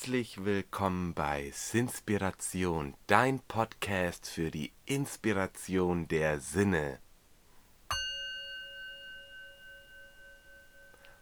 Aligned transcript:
Herzlich 0.00 0.44
willkommen 0.44 1.12
bei 1.12 1.50
Sinspiration, 1.52 2.94
dein 3.08 3.40
Podcast 3.40 4.28
für 4.28 4.52
die 4.52 4.70
Inspiration 4.86 6.06
der 6.06 6.38
Sinne. 6.38 7.00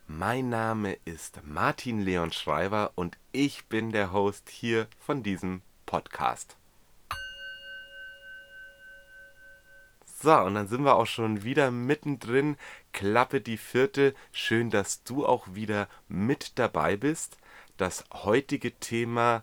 Mein 0.06 0.50
Name 0.50 0.98
ist 1.06 1.40
Martin 1.42 2.02
Leon 2.02 2.32
Schreiber 2.32 2.92
und 2.96 3.16
ich 3.32 3.64
bin 3.64 3.92
der 3.92 4.12
Host 4.12 4.51
hier 4.51 4.88
von 4.99 5.22
diesem 5.22 5.63
Podcast. 5.87 6.58
So, 10.04 10.37
und 10.38 10.54
dann 10.54 10.69
sind 10.69 10.85
wir 10.85 10.97
auch 10.97 11.06
schon 11.06 11.45
wieder 11.45 11.71
mittendrin. 11.71 12.58
Klappe 12.93 13.40
die 13.40 13.56
vierte. 13.56 14.15
Schön, 14.33 14.69
dass 14.69 15.03
du 15.03 15.24
auch 15.24 15.54
wieder 15.54 15.88
mit 16.09 16.59
dabei 16.59 16.98
bist 16.98 17.38
das 17.77 18.05
heutige 18.12 18.79
Thema, 18.79 19.43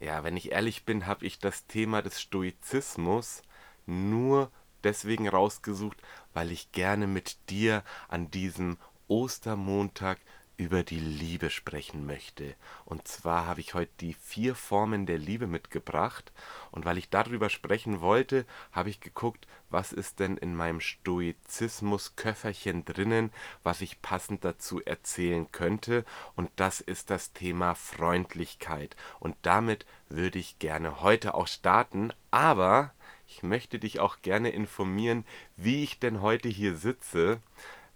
ja, 0.00 0.24
wenn 0.24 0.36
ich 0.36 0.52
ehrlich 0.52 0.84
bin, 0.84 1.06
habe 1.06 1.24
ich 1.26 1.38
das 1.38 1.66
Thema 1.66 2.02
des 2.02 2.20
Stoizismus 2.20 3.42
nur 3.86 4.50
deswegen 4.84 5.28
rausgesucht, 5.28 5.98
weil 6.34 6.50
ich 6.50 6.72
gerne 6.72 7.06
mit 7.06 7.36
dir 7.50 7.84
an 8.08 8.30
diesem 8.30 8.78
Ostermontag 9.08 10.18
über 10.62 10.82
die 10.84 11.00
Liebe 11.00 11.50
sprechen 11.50 12.06
möchte. 12.06 12.54
Und 12.84 13.08
zwar 13.08 13.46
habe 13.46 13.60
ich 13.60 13.74
heute 13.74 13.90
die 13.98 14.14
vier 14.14 14.54
Formen 14.54 15.06
der 15.06 15.18
Liebe 15.18 15.48
mitgebracht. 15.48 16.30
Und 16.70 16.84
weil 16.84 16.98
ich 16.98 17.10
darüber 17.10 17.50
sprechen 17.50 18.00
wollte, 18.00 18.46
habe 18.70 18.88
ich 18.88 19.00
geguckt, 19.00 19.48
was 19.70 19.92
ist 19.92 20.20
denn 20.20 20.36
in 20.36 20.54
meinem 20.54 20.80
Stoizismus-Köfferchen 20.80 22.84
drinnen, 22.84 23.32
was 23.64 23.80
ich 23.80 24.02
passend 24.02 24.44
dazu 24.44 24.80
erzählen 24.84 25.50
könnte. 25.50 26.04
Und 26.36 26.48
das 26.54 26.80
ist 26.80 27.10
das 27.10 27.32
Thema 27.32 27.74
Freundlichkeit. 27.74 28.94
Und 29.18 29.34
damit 29.42 29.84
würde 30.08 30.38
ich 30.38 30.60
gerne 30.60 31.00
heute 31.00 31.34
auch 31.34 31.48
starten. 31.48 32.12
Aber 32.30 32.94
ich 33.26 33.42
möchte 33.42 33.80
dich 33.80 33.98
auch 33.98 34.22
gerne 34.22 34.50
informieren, 34.50 35.24
wie 35.56 35.82
ich 35.82 35.98
denn 35.98 36.20
heute 36.20 36.48
hier 36.48 36.76
sitze 36.76 37.40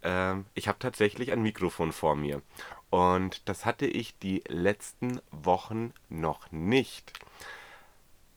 ähm, 0.06 0.46
ich 0.54 0.68
habe 0.68 0.78
tatsächlich 0.78 1.32
ein 1.32 1.42
Mikrofon 1.42 1.92
vor 1.92 2.14
mir. 2.14 2.40
Und 2.90 3.48
das 3.48 3.66
hatte 3.66 3.86
ich 3.86 4.16
die 4.18 4.42
letzten 4.46 5.20
Wochen 5.32 5.92
noch 6.08 6.52
nicht. 6.52 7.12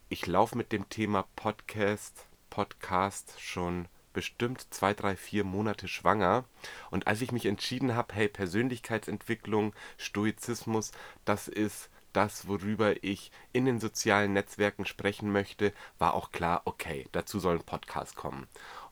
Ich 0.09 0.25
laufe 0.25 0.58
mit 0.58 0.72
dem 0.72 0.90
Thema 0.90 1.25
Podcast, 1.36 2.25
Podcast 2.50 3.40
schon 3.40 3.88
bestimmt 4.14 4.66
zwei, 4.73 4.95
drei, 4.95 5.16
vier 5.16 5.44
Monate 5.44 5.88
schwanger. 5.88 6.44
Und 6.90 7.06
als 7.06 7.22
ich 7.22 7.31
mich 7.31 7.45
entschieden 7.45 7.95
habe, 7.95 8.16
hey, 8.16 8.28
Persönlichkeitsentwicklung, 8.28 9.73
Stoizismus, 9.97 10.92
das 11.23 11.47
ist 11.47 11.92
das, 12.14 12.47
worüber 12.47 13.03
ich 13.03 13.31
in 13.53 13.66
den 13.66 13.80
sozialen 13.80 14.34
Netzwerken 14.34 14.86
sprechen 14.86 15.31
möchte, 15.31 15.72
war 16.00 16.16
auch 16.16 16.31
klar, 16.31 16.64
okay, 16.66 17.06
dazu 17.12 17.40
soll 17.40 17.58
ein 17.58 17.64
Podcast 17.64 18.16
kommen. 18.16 18.47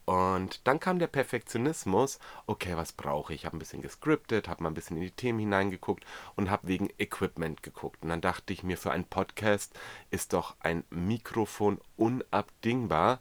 Und 0.08 0.66
dann 0.66 0.80
kam 0.80 1.00
der 1.00 1.08
Perfektionismus. 1.08 2.20
Okay, 2.46 2.78
was 2.78 2.94
brauche 2.94 3.34
ich? 3.34 3.42
Ich 3.42 3.46
habe 3.46 3.58
ein 3.58 3.60
bisschen 3.60 3.82
gescriptet, 3.82 4.48
habe 4.48 4.64
mal 4.64 4.70
ein 4.70 4.74
bisschen 4.74 4.96
in 4.96 5.04
die 5.04 5.12
Themen 5.12 5.40
hineingeguckt 5.40 6.06
und 6.38 6.50
habe 6.50 6.70
wegen 6.70 6.90
Equipment 6.98 7.62
geguckt. 7.62 8.02
Und 8.02 8.08
dann 8.08 8.22
dachte 8.22 8.54
ich 8.54 8.64
mir, 8.64 8.78
für 8.78 8.92
einen 8.92 9.04
Podcast 9.04 9.78
ist 10.10 10.32
doch 10.32 10.56
ein 10.62 10.86
Mikrofon 10.90 11.82
unabdingbar. 11.98 13.20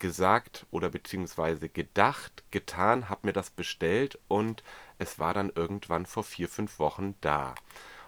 Gesagt 0.00 0.66
oder 0.72 0.90
beziehungsweise 0.90 1.68
gedacht, 1.68 2.42
getan, 2.50 3.08
habe 3.08 3.28
mir 3.28 3.32
das 3.32 3.50
bestellt 3.50 4.18
und 4.26 4.64
es 4.98 5.20
war 5.20 5.34
dann 5.34 5.52
irgendwann 5.54 6.04
vor 6.04 6.24
vier, 6.24 6.48
fünf 6.48 6.80
Wochen 6.80 7.14
da. 7.20 7.54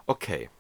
Okay, 0.07 0.51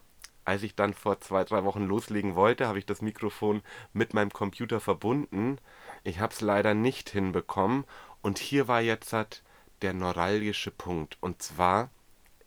als 0.46 0.62
ich 0.62 0.76
dann 0.76 0.94
vor 0.94 1.20
zwei, 1.20 1.42
drei 1.42 1.64
Wochen 1.64 1.82
loslegen 1.82 2.36
wollte, 2.36 2.68
habe 2.68 2.78
ich 2.78 2.86
das 2.86 3.02
Mikrofon 3.02 3.62
mit 3.92 4.14
meinem 4.14 4.30
Computer 4.30 4.78
verbunden. 4.78 5.58
Ich 6.06 6.20
habe 6.20 6.32
es 6.32 6.40
leider 6.40 6.72
nicht 6.72 7.10
hinbekommen. 7.10 7.84
Und 8.22 8.38
hier 8.38 8.68
war 8.68 8.80
jetzt 8.80 9.12
der 9.82 9.92
neuralgische 9.92 10.70
Punkt. 10.70 11.18
Und 11.20 11.42
zwar 11.42 11.90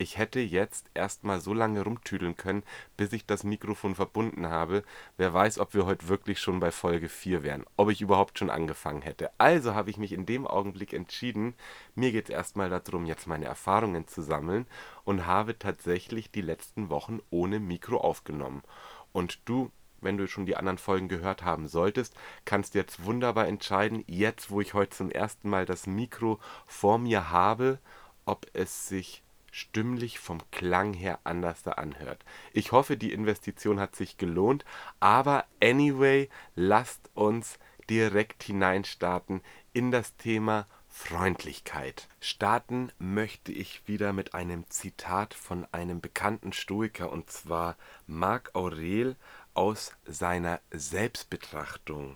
ich 0.01 0.17
hätte 0.17 0.39
jetzt 0.39 0.89
erstmal 0.93 1.41
so 1.41 1.53
lange 1.53 1.83
rumtüdeln 1.83 2.37
können, 2.37 2.63
bis 2.95 3.11
ich 3.11 3.25
das 3.25 3.43
Mikrofon 3.43 3.95
verbunden 3.95 4.47
habe. 4.47 4.83
Wer 5.17 5.33
weiß, 5.33 5.59
ob 5.59 5.73
wir 5.73 5.85
heute 5.85 6.07
wirklich 6.07 6.39
schon 6.39 6.61
bei 6.61 6.71
Folge 6.71 7.09
4 7.09 7.43
wären, 7.43 7.65
ob 7.75 7.89
ich 7.89 7.99
überhaupt 7.99 8.39
schon 8.39 8.49
angefangen 8.49 9.01
hätte. 9.01 9.29
Also 9.37 9.75
habe 9.75 9.89
ich 9.89 9.97
mich 9.97 10.13
in 10.13 10.25
dem 10.25 10.47
Augenblick 10.47 10.93
entschieden, 10.93 11.53
mir 11.95 12.13
geht 12.13 12.29
es 12.29 12.33
erstmal 12.33 12.69
darum, 12.69 13.05
jetzt 13.05 13.27
meine 13.27 13.43
Erfahrungen 13.43 14.07
zu 14.07 14.21
sammeln 14.21 14.67
und 15.03 15.25
habe 15.25 15.59
tatsächlich 15.59 16.31
die 16.31 16.39
letzten 16.39 16.89
Wochen 16.89 17.19
ohne 17.29 17.59
Mikro 17.59 17.97
aufgenommen. 17.97 18.63
Und 19.11 19.41
du, 19.43 19.69
wenn 20.01 20.17
du 20.17 20.27
schon 20.27 20.45
die 20.45 20.57
anderen 20.57 20.77
Folgen 20.77 21.07
gehört 21.07 21.43
haben 21.43 21.67
solltest, 21.67 22.15
kannst 22.45 22.75
jetzt 22.75 23.03
wunderbar 23.05 23.47
entscheiden, 23.47 24.03
jetzt 24.07 24.51
wo 24.51 24.61
ich 24.61 24.73
heute 24.73 24.95
zum 24.95 25.11
ersten 25.11 25.49
Mal 25.49 25.65
das 25.65 25.87
Mikro 25.87 26.39
vor 26.65 26.97
mir 26.97 27.31
habe, 27.31 27.79
ob 28.25 28.47
es 28.53 28.87
sich 28.87 29.23
stimmlich 29.51 30.19
vom 30.19 30.39
Klang 30.51 30.93
her 30.93 31.19
anders 31.23 31.63
da 31.63 31.71
anhört. 31.71 32.23
Ich 32.53 32.71
hoffe, 32.71 32.97
die 32.97 33.13
Investition 33.13 33.79
hat 33.79 33.95
sich 33.95 34.17
gelohnt, 34.17 34.65
aber 34.99 35.45
anyway, 35.61 36.29
lasst 36.55 37.09
uns 37.13 37.57
direkt 37.89 38.43
hineinstarten 38.43 39.41
in 39.73 39.91
das 39.91 40.15
Thema 40.17 40.67
Freundlichkeit. 40.91 42.07
Starten 42.19 42.91
möchte 42.97 43.51
ich 43.51 43.87
wieder 43.87 44.11
mit 44.11 44.33
einem 44.33 44.69
Zitat 44.69 45.33
von 45.33 45.65
einem 45.71 46.01
bekannten 46.01 46.51
Stoiker 46.51 47.11
und 47.11 47.29
zwar 47.29 47.77
Marc 48.07 48.53
Aurel 48.53 49.15
aus 49.59 49.91
seiner 50.05 50.61
Selbstbetrachtung. 50.71 52.15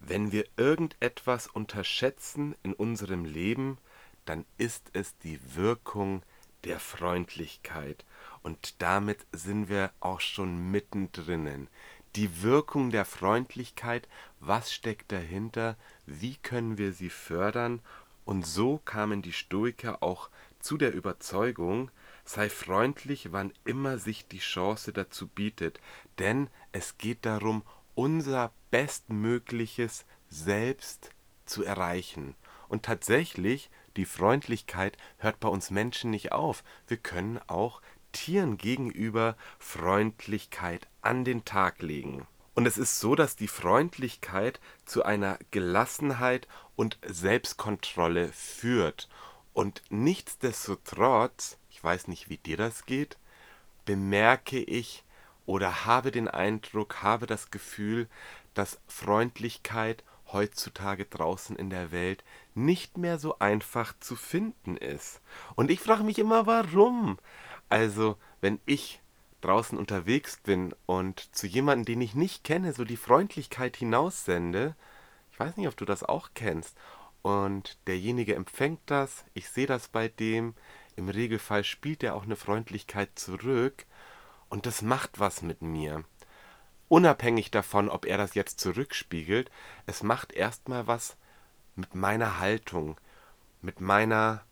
Wenn 0.00 0.32
wir 0.32 0.44
irgendetwas 0.56 1.46
unterschätzen 1.46 2.56
in 2.64 2.72
unserem 2.72 3.24
Leben, 3.24 3.78
dann 4.24 4.44
ist 4.58 4.90
es 4.92 5.16
die 5.18 5.38
Wirkung 5.54 6.24
der 6.64 6.80
Freundlichkeit. 6.80 8.04
Und 8.42 8.82
damit 8.82 9.24
sind 9.30 9.68
wir 9.68 9.92
auch 10.00 10.18
schon 10.18 10.72
mittendrin. 10.72 11.68
Die 12.16 12.42
Wirkung 12.42 12.90
der 12.90 13.04
Freundlichkeit, 13.04 14.08
was 14.40 14.72
steckt 14.72 15.12
dahinter, 15.12 15.76
wie 16.06 16.34
können 16.34 16.76
wir 16.76 16.92
sie 16.92 17.10
fördern? 17.10 17.78
Und 18.24 18.44
so 18.44 18.78
kamen 18.78 19.22
die 19.22 19.32
Stoiker 19.32 20.02
auch 20.02 20.28
zu 20.58 20.76
der 20.76 20.92
Überzeugung, 20.92 21.92
sei 22.24 22.48
freundlich, 22.48 23.32
wann 23.32 23.52
immer 23.64 23.98
sich 23.98 24.26
die 24.26 24.38
Chance 24.38 24.92
dazu 24.92 25.26
bietet, 25.26 25.80
denn 26.18 26.48
es 26.72 26.98
geht 26.98 27.26
darum, 27.26 27.62
unser 27.94 28.52
bestmögliches 28.70 30.04
Selbst 30.28 31.10
zu 31.44 31.64
erreichen. 31.64 32.34
Und 32.68 32.84
tatsächlich 32.84 33.70
die 33.96 34.06
Freundlichkeit 34.06 34.96
hört 35.18 35.40
bei 35.40 35.48
uns 35.48 35.70
Menschen 35.70 36.10
nicht 36.10 36.32
auf. 36.32 36.64
Wir 36.86 36.96
können 36.96 37.38
auch 37.46 37.82
Tieren 38.12 38.56
gegenüber 38.56 39.36
Freundlichkeit 39.58 40.88
an 41.00 41.24
den 41.24 41.44
Tag 41.44 41.82
legen. 41.82 42.26
Und 42.54 42.66
es 42.66 42.76
ist 42.76 43.00
so, 43.00 43.14
dass 43.14 43.36
die 43.36 43.48
Freundlichkeit 43.48 44.60
zu 44.84 45.04
einer 45.04 45.38
Gelassenheit 45.50 46.46
und 46.76 46.98
Selbstkontrolle 47.04 48.28
führt. 48.28 49.08
Und 49.54 49.82
nichtsdestotrotz, 49.88 51.58
weiß 51.82 52.08
nicht, 52.08 52.28
wie 52.28 52.38
dir 52.38 52.56
das 52.56 52.86
geht, 52.86 53.18
bemerke 53.84 54.58
ich 54.58 55.04
oder 55.46 55.84
habe 55.84 56.10
den 56.10 56.28
Eindruck, 56.28 57.02
habe 57.02 57.26
das 57.26 57.50
Gefühl, 57.50 58.08
dass 58.54 58.80
Freundlichkeit 58.86 60.04
heutzutage 60.32 61.04
draußen 61.04 61.56
in 61.56 61.70
der 61.70 61.92
Welt 61.92 62.24
nicht 62.54 62.96
mehr 62.96 63.18
so 63.18 63.38
einfach 63.38 63.94
zu 64.00 64.16
finden 64.16 64.76
ist. 64.76 65.20
Und 65.56 65.70
ich 65.70 65.80
frage 65.80 66.04
mich 66.04 66.18
immer, 66.18 66.46
warum? 66.46 67.18
Also, 67.68 68.16
wenn 68.40 68.60
ich 68.66 69.00
draußen 69.40 69.76
unterwegs 69.76 70.38
bin 70.42 70.74
und 70.86 71.34
zu 71.34 71.46
jemandem, 71.46 71.84
den 71.84 72.00
ich 72.00 72.14
nicht 72.14 72.44
kenne, 72.44 72.72
so 72.72 72.84
die 72.84 72.96
Freundlichkeit 72.96 73.76
hinaussende, 73.76 74.76
ich 75.32 75.40
weiß 75.40 75.56
nicht, 75.56 75.68
ob 75.68 75.76
du 75.76 75.84
das 75.84 76.02
auch 76.02 76.30
kennst, 76.34 76.76
und 77.22 77.78
derjenige 77.86 78.34
empfängt 78.34 78.80
das, 78.86 79.24
ich 79.32 79.48
sehe 79.48 79.66
das 79.66 79.88
bei 79.88 80.08
dem, 80.08 80.54
im 80.96 81.08
Regelfall 81.08 81.64
spielt 81.64 82.02
er 82.02 82.14
auch 82.14 82.24
eine 82.24 82.36
Freundlichkeit 82.36 83.10
zurück, 83.14 83.86
und 84.48 84.66
das 84.66 84.82
macht 84.82 85.18
was 85.18 85.42
mit 85.42 85.62
mir 85.62 86.04
unabhängig 86.92 87.50
davon, 87.50 87.88
ob 87.88 88.04
er 88.04 88.18
das 88.18 88.34
jetzt 88.34 88.60
zurückspiegelt, 88.60 89.50
es 89.86 90.02
macht 90.02 90.34
erstmal 90.34 90.86
was 90.86 91.16
mit 91.74 91.94
meiner 91.94 92.38
Haltung, 92.38 92.98
mit 93.62 93.80
meiner 93.80 94.42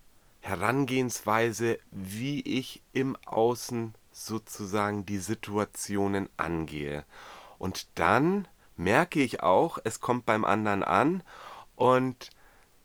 Herangehensweise, 0.40 1.78
wie 1.90 2.40
ich 2.40 2.82
im 2.94 3.14
Außen 3.26 3.94
sozusagen 4.10 5.04
die 5.04 5.19
Situationen 5.19 6.31
angehe. 6.38 7.04
Und 7.58 7.88
dann 7.96 8.48
merke 8.78 9.20
ich 9.20 9.43
auch, 9.43 9.78
es 9.84 10.00
kommt 10.00 10.25
beim 10.25 10.46
anderen 10.46 10.82
an 10.82 11.22
und 11.76 12.31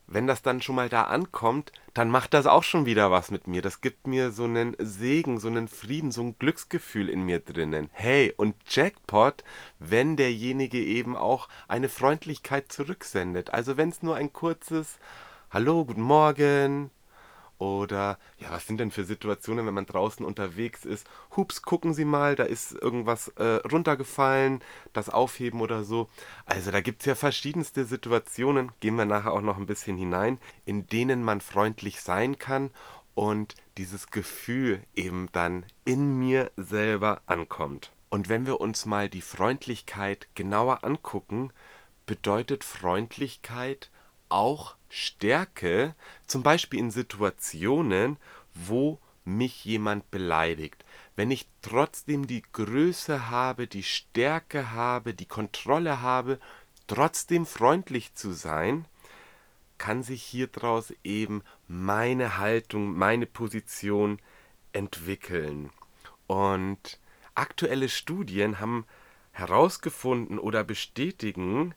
wenn 0.08 0.28
das 0.28 0.42
dann 0.42 0.62
schon 0.62 0.76
mal 0.76 0.90
da 0.90 1.04
ankommt, 1.04 1.72
dann 1.94 2.10
macht 2.10 2.34
das 2.34 2.46
auch 2.46 2.64
schon 2.64 2.86
wieder 2.86 3.12
was 3.12 3.32
mit 3.32 3.48
mir. 3.48 3.62
Das 3.62 3.82
gibt 3.82 4.08
mir 4.08 4.32
so 4.32 4.44
einen 4.44 4.76
Segen, 4.80 5.40
so 5.40 5.48
einen 5.48 5.68
Frieden, 5.68 6.12
so 6.12 6.22
ein 6.22 6.38
Glücksgefühl 6.38 7.10
in 7.10 7.24
mir 7.24 7.40
drinnen. 7.40 7.90
Hey, 7.94 8.34
und 8.38 8.56
Jackpot, 8.68 9.44
wenn 9.80 10.16
derjenige 10.16 10.80
eben 10.80 11.16
auch 11.16 11.48
eine 11.68 11.90
Freundlichkeit 11.90 12.72
zurücksendet. 12.72 13.54
Also 13.54 13.78
wenn 13.78 13.90
es 13.90 14.04
nur 14.04 14.16
ein 14.16 14.34
kurzes 14.34 15.00
Hallo, 15.52 15.86
guten 15.86 16.02
Morgen, 16.02 16.92
oder 17.58 18.18
ja, 18.38 18.52
was 18.52 18.68
sind 18.68 18.80
denn 18.80 18.92
für 18.92 19.06
Situationen, 19.06 19.66
wenn 19.66 19.74
man 19.74 19.86
draußen 19.86 20.26
unterwegs 20.26 20.86
ist? 20.86 21.08
Hups, 21.36 21.62
gucken 21.62 21.94
Sie 21.94 22.06
mal, 22.06 22.36
da 22.36 22.44
ist 22.44 22.74
irgendwas 22.74 23.30
äh, 23.30 23.62
runtergefallen, 23.72 24.62
das 24.94 25.10
aufheben 25.10 25.62
oder 25.62 25.84
so. 25.84 26.10
Also 26.46 26.72
da 26.72 26.82
gibt 26.82 27.02
es 27.02 27.06
ja 27.06 27.16
verschiedenste 27.16 27.86
Situationen, 27.86 28.72
gehen 28.80 28.96
wir 28.96 29.06
nachher 29.06 29.34
auch 29.34 29.42
noch 29.42 29.58
ein 29.58 29.68
bisschen 29.68 29.98
hinein, 29.98 30.40
in 30.66 30.88
denen 30.88 31.24
man 31.24 31.42
freundlich 31.42 32.02
sein 32.02 32.38
kann 32.38 32.72
und 33.14 33.56
dieses 33.78 34.12
Gefühl 34.12 34.84
eben 34.94 35.30
dann 35.32 35.66
in 35.86 36.20
mir 36.20 36.52
selber 36.58 37.22
ankommt. 37.26 37.92
Und 38.10 38.30
wenn 38.30 38.46
wir 38.46 38.62
uns 38.62 38.86
mal 38.86 39.10
die 39.10 39.22
Freundlichkeit 39.22 40.28
genauer 40.36 40.84
angucken, 40.84 41.52
bedeutet 42.06 42.64
Freundlichkeit 42.64 43.90
auch 44.30 44.76
Stärke, 44.90 45.96
zum 46.28 46.44
Beispiel 46.44 46.80
in 46.80 46.92
Situationen, 46.92 48.18
wo 48.54 49.00
mich 49.24 49.66
jemand 49.66 50.10
beleidigt. 50.12 50.86
Wenn 51.16 51.32
ich 51.32 51.48
trotzdem 51.62 52.28
die 52.28 52.44
Größe 52.54 53.30
habe, 53.30 53.68
die 53.68 53.84
Stärke 53.84 54.72
habe, 54.72 55.14
die 55.14 55.26
Kontrolle 55.26 56.02
habe, 56.02 56.40
trotzdem 56.88 57.46
freundlich 57.46 58.14
zu 58.14 58.32
sein, 58.32 58.86
kann 59.78 60.04
sich 60.04 60.24
hieraus 60.24 60.94
eben 61.04 61.44
meine 61.68 62.38
Haltung, 62.38 62.98
meine 62.98 63.26
Position 63.26 64.20
entwickeln. 64.72 65.70
Und 66.28 67.00
aktuelle 67.34 67.90
Studien 67.90 68.60
haben 68.60 68.86
herausgefunden 69.32 70.40
oder 70.40 70.64
bestätigen, 70.64 71.76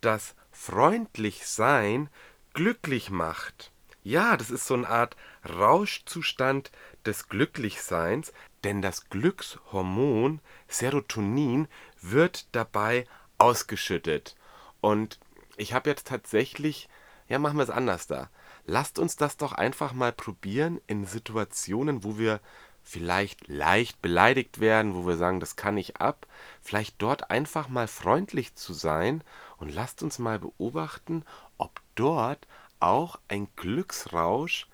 dass 0.00 0.34
freundlich 0.50 1.46
sein 1.46 2.08
glücklich 2.54 3.10
macht. 3.10 3.72
Ja, 4.02 4.36
das 4.36 4.50
ist 4.50 4.66
so 4.66 4.74
eine 4.74 4.88
Art 4.88 5.16
Rauschzustand 5.48 6.70
des 7.04 7.28
Glücklichseins, 7.28 8.32
denn 8.64 8.82
das 8.82 9.08
Glückshormon 9.08 10.40
Serotonin 10.68 11.68
wird 12.00 12.46
dabei 12.52 13.06
ausgeschüttet. 13.38 14.36
Und 14.80 15.18
ich 15.56 15.74
habe 15.74 15.90
jetzt 15.90 16.06
tatsächlich, 16.06 16.88
ja, 17.28 17.38
machen 17.38 17.58
wir 17.58 17.64
es 17.64 17.70
anders 17.70 18.06
da. 18.06 18.30
Lasst 18.64 18.98
uns 18.98 19.16
das 19.16 19.36
doch 19.36 19.52
einfach 19.52 19.92
mal 19.92 20.12
probieren 20.12 20.80
in 20.86 21.04
Situationen, 21.04 22.04
wo 22.04 22.18
wir 22.18 22.40
vielleicht 22.82 23.48
leicht 23.48 24.00
beleidigt 24.00 24.60
werden, 24.60 24.94
wo 24.94 25.06
wir 25.06 25.16
sagen, 25.16 25.40
das 25.40 25.56
kann 25.56 25.76
ich 25.76 25.98
ab, 25.98 26.26
vielleicht 26.60 26.96
dort 26.98 27.30
einfach 27.30 27.68
mal 27.68 27.86
freundlich 27.86 28.54
zu 28.54 28.72
sein 28.72 29.22
und 29.60 29.72
lasst 29.72 30.02
uns 30.02 30.18
mal 30.18 30.38
beobachten, 30.38 31.24
ob 31.58 31.80
dort 31.94 32.46
auch 32.80 33.20
ein 33.28 33.46
Glücksrausch 33.56 34.66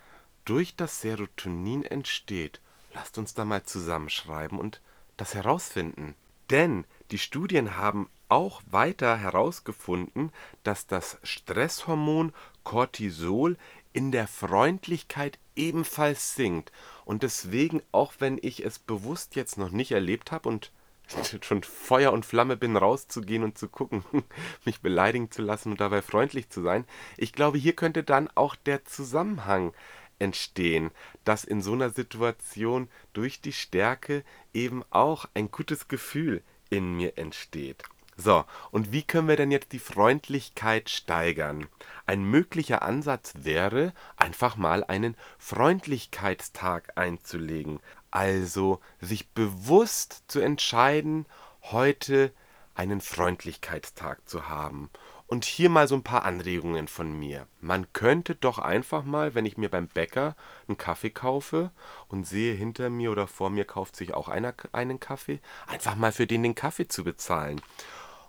durch 0.45 0.77
das 0.77 1.01
Serotonin 1.01 1.85
entsteht. 1.85 2.61
Lasst 2.95 3.19
uns 3.19 3.35
da 3.35 3.45
mal 3.45 3.65
zusammenschreiben 3.65 4.59
und 4.59 4.81
das 5.17 5.35
herausfinden. 5.35 6.15
Denn 6.51 6.85
die 7.11 7.19
Studien 7.19 7.77
haben 7.77 8.09
auch 8.29 8.63
weiter 8.71 9.17
herausgefunden, 9.17 10.33
dass 10.63 10.87
das 10.87 11.19
Stresshormon 11.23 12.33
Cortisol 12.65 13.57
in 13.93 14.13
der 14.13 14.29
Freundlichkeit 14.29 15.39
ebenfalls 15.57 16.35
sinkt. 16.35 16.71
Und 17.05 17.23
deswegen, 17.23 17.83
auch 17.93 18.15
wenn 18.19 18.39
ich 18.41 18.65
es 18.65 18.79
bewusst 18.79 19.37
jetzt 19.37 19.59
noch 19.59 19.71
nicht 19.71 19.93
erlebt 19.93 20.33
habe 20.33 20.49
und 20.49 20.71
schon 21.43 21.63
Feuer 21.63 22.13
und 22.13 22.27
Flamme 22.27 22.57
bin, 22.57 22.77
rauszugehen 22.77 23.43
und 23.43 23.59
zu 23.59 23.69
gucken, 23.69 24.05
mich 24.65 24.81
beleidigen 24.81 25.31
zu 25.31 25.43
lassen 25.43 25.73
und 25.73 25.81
dabei 25.81 26.03
freundlich 26.03 26.51
zu 26.51 26.63
sein. 26.63 26.85
Ich 27.17 27.33
glaube, 27.33 27.59
hier 27.59 27.75
könnte 27.75 28.03
dann 28.03 28.29
auch 28.35 28.57
der 28.57 28.85
Zusammenhang 28.85 29.73
entstehen, 30.19 30.91
dass 31.25 31.45
in 31.45 31.61
so 31.61 31.73
einer 31.73 31.91
Situation 31.91 32.89
durch 33.13 33.41
die 33.41 33.53
Stärke 33.53 34.25
eben 34.55 34.83
auch 34.91 35.27
ein 35.35 35.51
gutes 35.51 35.89
Gefühl 35.89 36.43
in 36.71 36.97
mir 36.97 37.19
entsteht. 37.19 37.85
So, 38.19 38.47
und 38.71 38.93
wie 38.93 39.03
können 39.03 39.29
wir 39.29 39.37
denn 39.37 39.51
jetzt 39.51 39.73
die 39.73 39.79
Freundlichkeit 39.79 40.89
steigern? 40.89 41.67
Ein 42.07 42.25
möglicher 42.25 42.81
Ansatz 42.81 43.35
wäre, 43.37 43.93
einfach 44.17 44.57
mal 44.57 44.85
einen 44.85 45.17
Freundlichkeitstag 45.39 46.97
einzulegen. 46.97 47.79
Also 48.11 48.81
sich 49.01 49.31
bewusst 49.31 50.25
zu 50.29 50.41
entscheiden, 50.41 51.27
heute 51.63 52.33
einen 52.75 53.01
Freundlichkeitstag 53.01 54.29
zu 54.29 54.49
haben. 54.49 54.91
Und 55.29 55.45
hier 55.45 55.71
mal 55.71 55.89
so 55.89 55.97
ein 55.97 56.05
paar 56.05 56.25
Anregungen 56.25 56.87
von 56.87 57.19
mir. 57.19 57.49
Man 57.61 57.93
könnte 57.93 58.37
doch 58.37 58.59
einfach 58.59 59.05
mal, 59.05 59.35
wenn 59.35 59.45
ich 59.45 59.57
mir 59.57 59.69
beim 59.69 59.89
Bäcker 59.89 60.37
einen 60.69 60.79
Kaffee 60.79 61.11
kaufe 61.11 61.73
und 62.07 62.29
sehe 62.29 62.55
hinter 62.55 62.91
mir 62.91 63.11
oder 63.11 63.27
vor 63.27 63.51
mir 63.51 63.65
kauft 63.65 63.97
sich 63.97 64.15
auch 64.15 64.29
einer 64.29 64.55
einen 64.71 65.01
Kaffee, 65.01 65.41
einfach 65.67 65.97
mal 65.97 66.13
für 66.13 66.29
den 66.29 66.45
den 66.45 66.55
Kaffee 66.55 66.87
zu 66.87 67.03
bezahlen. 67.03 67.61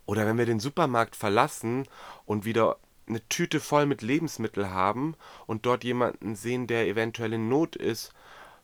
Oder 0.08 0.26
wenn 0.26 0.40
wir 0.40 0.48
den 0.48 0.60
Supermarkt 0.60 1.16
verlassen 1.16 1.88
und 2.26 2.46
wieder 2.46 2.78
eine 3.08 3.28
Tüte 3.30 3.60
voll 3.60 3.86
mit 3.86 4.02
Lebensmitteln 4.02 4.72
haben 4.72 5.16
und 5.46 5.66
dort 5.66 5.84
jemanden 5.84 6.36
sehen, 6.36 6.66
der 6.66 6.88
eventuell 6.88 7.34
in 7.34 7.48
Not 7.48 7.76
ist, 7.76 8.12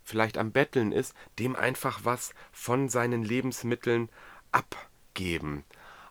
vielleicht 0.04 0.38
am 0.38 0.52
Betteln 0.52 0.92
ist, 0.92 1.14
dem 1.40 1.56
einfach 1.56 2.02
was 2.04 2.34
von 2.52 2.90
seinen 2.90 3.24
Lebensmitteln 3.24 4.10
abgeben. 4.52 5.64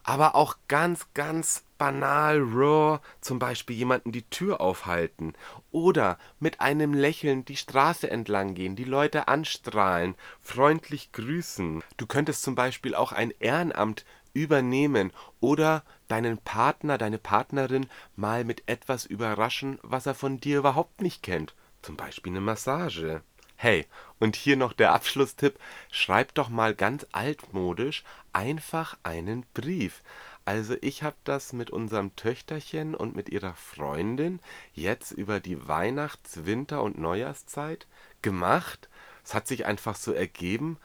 Aber 0.04 0.34
auch 0.34 0.56
ganz, 0.66 1.06
ganz 1.14 1.64
banal, 1.78 2.40
raw, 2.40 3.00
zum 3.20 3.38
Beispiel 3.38 3.76
jemanden 3.76 4.10
die 4.10 4.28
Tür 4.28 4.60
aufhalten 4.60 5.34
oder 5.70 6.18
mit 6.40 6.60
einem 6.60 6.92
Lächeln 6.92 7.44
die 7.44 7.56
Straße 7.56 8.10
entlang 8.10 8.54
gehen, 8.54 8.74
die 8.74 8.84
Leute 8.84 9.28
anstrahlen, 9.28 10.16
freundlich 10.40 11.12
grüßen. 11.12 11.82
Du 11.96 12.06
könntest 12.06 12.42
zum 12.42 12.54
Beispiel 12.56 12.94
auch 12.94 13.12
ein 13.12 13.32
Ehrenamt 13.38 14.04
übernehmen 14.34 15.12
oder 15.40 15.84
deinen 16.08 16.38
Partner, 16.38 16.98
deine 16.98 17.18
Partnerin 17.18 17.86
mal 18.16 18.44
mit 18.44 18.68
etwas 18.68 19.06
überraschen, 19.06 19.78
was 19.82 20.06
er 20.06 20.14
von 20.14 20.38
dir 20.38 20.58
überhaupt 20.58 21.00
nicht 21.00 21.22
kennt. 21.22 21.54
Zum 21.82 21.96
Beispiel 21.96 22.32
eine 22.32 22.40
Massage. 22.40 23.22
Hey, 23.62 23.86
und 24.18 24.34
hier 24.34 24.56
noch 24.56 24.72
der 24.72 24.92
Abschlusstipp, 24.92 25.56
schreib 25.88 26.34
doch 26.34 26.48
mal 26.48 26.74
ganz 26.74 27.06
altmodisch 27.12 28.02
einfach 28.32 28.98
einen 29.04 29.46
Brief. 29.54 30.02
Also 30.44 30.74
ich 30.80 31.04
habe 31.04 31.14
das 31.22 31.52
mit 31.52 31.70
unserem 31.70 32.16
Töchterchen 32.16 32.96
und 32.96 33.14
mit 33.14 33.28
ihrer 33.28 33.54
Freundin 33.54 34.40
jetzt 34.74 35.12
über 35.12 35.38
die 35.38 35.68
Weihnachts-, 35.68 36.44
Winter- 36.44 36.82
und 36.82 36.98
Neujahrszeit 36.98 37.86
gemacht. 38.20 38.88
Es 39.24 39.32
hat 39.32 39.46
sich 39.46 39.64
einfach 39.64 39.94
so 39.94 40.12
ergeben 40.12 40.76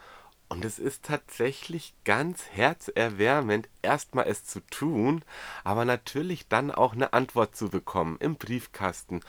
und 0.47 0.63
es 0.63 0.77
ist 0.77 1.01
tatsächlich 1.01 1.95
ganz 2.05 2.43
herzerwärmend, 2.51 3.69
erstmal 3.81 4.27
es 4.27 4.45
zu 4.45 4.59
tun, 4.59 5.23
aber 5.63 5.83
natürlich 5.83 6.47
dann 6.47 6.69
auch 6.69 6.93
eine 6.93 7.13
Antwort 7.13 7.55
zu 7.55 7.69
bekommen 7.69 8.17
im 8.19 8.35
Briefkasten. 8.35 9.21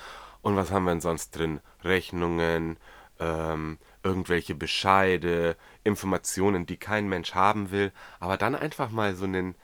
Und 0.42 0.56
was 0.56 0.70
haben 0.70 0.84
wir 0.84 0.90
denn 0.90 1.00
sonst 1.00 1.30
drin? 1.30 1.60
Rechnungen, 1.82 2.76
ähm, 3.18 3.78
irgendwelche 4.02 4.54
Bescheide, 4.54 5.56
Informationen, 5.84 6.66
die 6.66 6.76
kein 6.76 7.08
Mensch 7.08 7.34
haben 7.34 7.70
will. 7.70 7.92
Aber 8.20 8.36
dann 8.36 8.54
einfach 8.54 8.90
mal 8.90 9.14
so 9.14 9.24
einen 9.24 9.54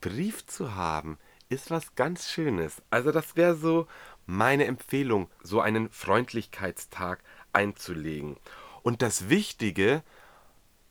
Brief 0.00 0.46
zu 0.46 0.74
haben, 0.74 1.18
ist 1.48 1.70
was 1.70 1.94
ganz 1.94 2.30
Schönes. 2.30 2.82
Also 2.90 3.12
das 3.12 3.36
wäre 3.36 3.54
so 3.54 3.86
meine 4.26 4.66
Empfehlung, 4.66 5.30
so 5.42 5.60
einen 5.60 5.90
Freundlichkeitstag 5.90 7.22
einzulegen. 7.52 8.36
Und 8.82 9.02
das 9.02 9.28
Wichtige, 9.28 10.02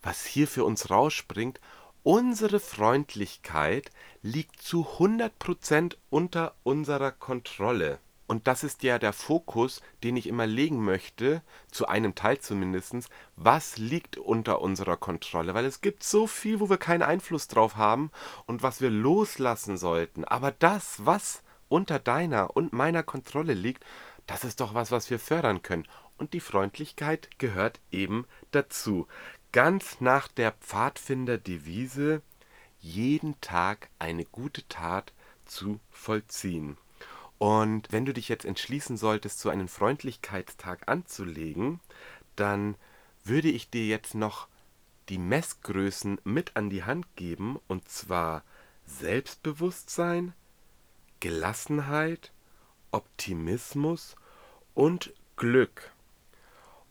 was 0.02 0.26
hier 0.26 0.48
für 0.48 0.64
uns 0.64 0.90
rausspringt, 0.90 1.60
unsere 2.04 2.60
Freundlichkeit 2.60 3.92
liegt 4.22 4.62
zu 4.62 4.88
100% 4.98 5.98
unter 6.10 6.56
unserer 6.64 7.12
Kontrolle. 7.12 8.00
Und 8.28 8.48
das 8.48 8.64
ist 8.66 8.84
ja 8.84 9.00
der 9.00 9.14
Fokus, 9.14 9.82
den 10.04 10.18
ich 10.18 10.28
immer 10.28 10.46
legen 10.46 10.84
möchte, 10.84 11.42
zu 11.72 11.88
einem 11.88 12.14
Teil 12.14 12.40
zumindest, 12.40 13.10
was 13.38 13.78
liegt 13.78 14.18
unter 14.18 14.62
unserer 14.62 14.98
Kontrolle? 14.98 15.54
Weil 15.54 15.66
es 15.66 15.80
gibt 15.80 16.04
so 16.04 16.28
viel, 16.28 16.60
wo 16.60 16.70
wir 16.70 16.78
keinen 16.78 17.04
Einfluss 17.04 17.48
drauf 17.48 17.78
haben 17.78 18.12
und 18.46 18.64
was 18.64 18.82
wir 18.82 18.90
loslassen 18.90 19.78
sollten. 19.78 20.26
Aber 20.26 20.52
das, 20.52 21.06
was 21.06 21.42
unter 21.70 22.00
deiner 22.00 22.56
und 22.56 22.74
meiner 22.74 23.04
Kontrolle 23.04 23.54
liegt, 23.54 23.86
das 24.26 24.44
ist 24.44 24.60
doch 24.60 24.74
was, 24.74 24.92
was 24.92 25.10
wir 25.10 25.20
fördern 25.20 25.62
können. 25.62 25.88
Und 26.18 26.34
die 26.34 26.42
Freundlichkeit 26.42 27.30
gehört 27.38 27.80
eben 27.92 28.26
dazu 28.52 29.08
ganz 29.54 30.02
nach 30.02 30.28
der 30.28 30.52
Pfadfinder-Devise, 30.52 32.22
jeden 32.80 33.40
Tag 33.42 33.90
eine 34.00 34.26
gute 34.26 34.68
Tat 34.68 35.14
zu 35.46 35.80
vollziehen. 35.90 36.78
Und 37.40 37.92
wenn 37.92 38.06
du 38.06 38.14
dich 38.14 38.30
jetzt 38.30 38.46
entschließen 38.46 38.98
solltest, 38.98 39.40
so 39.40 39.50
einen 39.50 39.68
Freundlichkeitstag 39.68 40.88
anzulegen, 40.88 41.80
dann 42.36 42.76
würde 43.24 43.50
ich 43.50 43.70
dir 43.70 43.86
jetzt 43.86 44.16
noch 44.16 44.48
die 45.10 45.20
Messgrößen 45.20 46.20
mit 46.24 46.56
an 46.56 46.70
die 46.70 46.84
Hand 46.84 47.06
geben, 47.16 47.60
und 47.68 47.88
zwar 47.90 48.44
Selbstbewusstsein, 48.86 50.34
Gelassenheit, 51.20 52.32
Optimismus 52.92 54.16
und 54.74 55.14
Glück. 55.36 55.92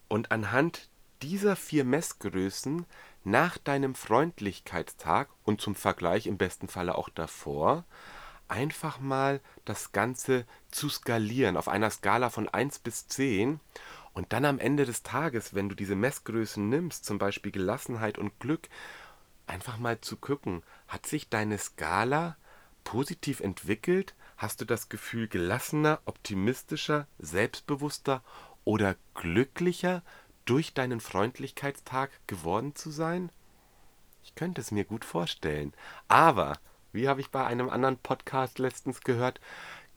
Und 0.09 0.31
anhand 0.31 0.89
dieser 1.23 1.57
vier 1.57 1.85
Messgrößen 1.85 2.87
nach 3.25 3.59
deinem 3.59 3.95
Freundlichkeitstag 3.95 5.29
und 5.45 5.61
zum 5.61 5.75
Vergleich 5.75 6.27
im 6.27 6.39
besten 6.39 6.69
Falle 6.69 6.97
auch 6.97 7.09
davor 7.09 7.85
einfach 8.49 9.01
mal 9.01 9.41
das 9.65 9.93
Ganze 9.93 10.45
zu 10.71 10.89
skalieren 10.89 11.57
auf 11.57 11.69
einer 11.69 11.91
Skala 11.91 12.31
von 12.31 12.49
1 12.49 12.81
bis 12.81 13.09
10 13.09 13.61
und 14.15 14.33
dann 14.33 14.45
am 14.45 14.59
Ende 14.59 14.87
des 14.87 15.03
Tages, 15.03 15.55
wenn 15.55 15.69
du 15.69 15.75
diese 15.75 15.95
Messgrößen 15.95 16.69
nimmst, 16.69 17.05
zum 17.05 17.19
Beispiel 17.19 17.53
Gelassenheit 17.53 18.19
und 18.19 18.39
Glück, 18.41 18.69
einfach 19.47 19.79
mal 19.79 20.01
zu 20.01 20.17
gucken, 20.17 20.63
hat 20.89 21.07
sich 21.07 21.29
deine 21.29 21.59
Skala 21.59 22.37
positiv 22.85 23.41
entwickelt? 23.41 24.15
Hast 24.37 24.61
du 24.61 24.65
das 24.65 24.89
Gefühl 24.89 25.29
gelassener, 25.29 26.01
optimistischer, 26.05 27.07
selbstbewusster 27.19 28.23
oder 28.65 28.97
glücklicher 29.15 30.03
durch 30.45 30.75
deinen 30.75 31.01
Freundlichkeitstag 31.01 32.11
geworden 32.27 32.75
zu 32.75 32.91
sein? 32.91 33.31
Ich 34.23 34.35
könnte 34.35 34.61
es 34.61 34.71
mir 34.71 34.85
gut 34.85 35.05
vorstellen. 35.05 35.73
Aber, 36.09 36.59
wie 36.97 37.09
habe 37.09 37.21
ich 37.21 37.31
bei 37.31 37.47
einem 37.47 37.69
anderen 37.69 37.99
Podcast 37.99 38.59
letztens 38.59 39.03
gehört, 39.03 39.41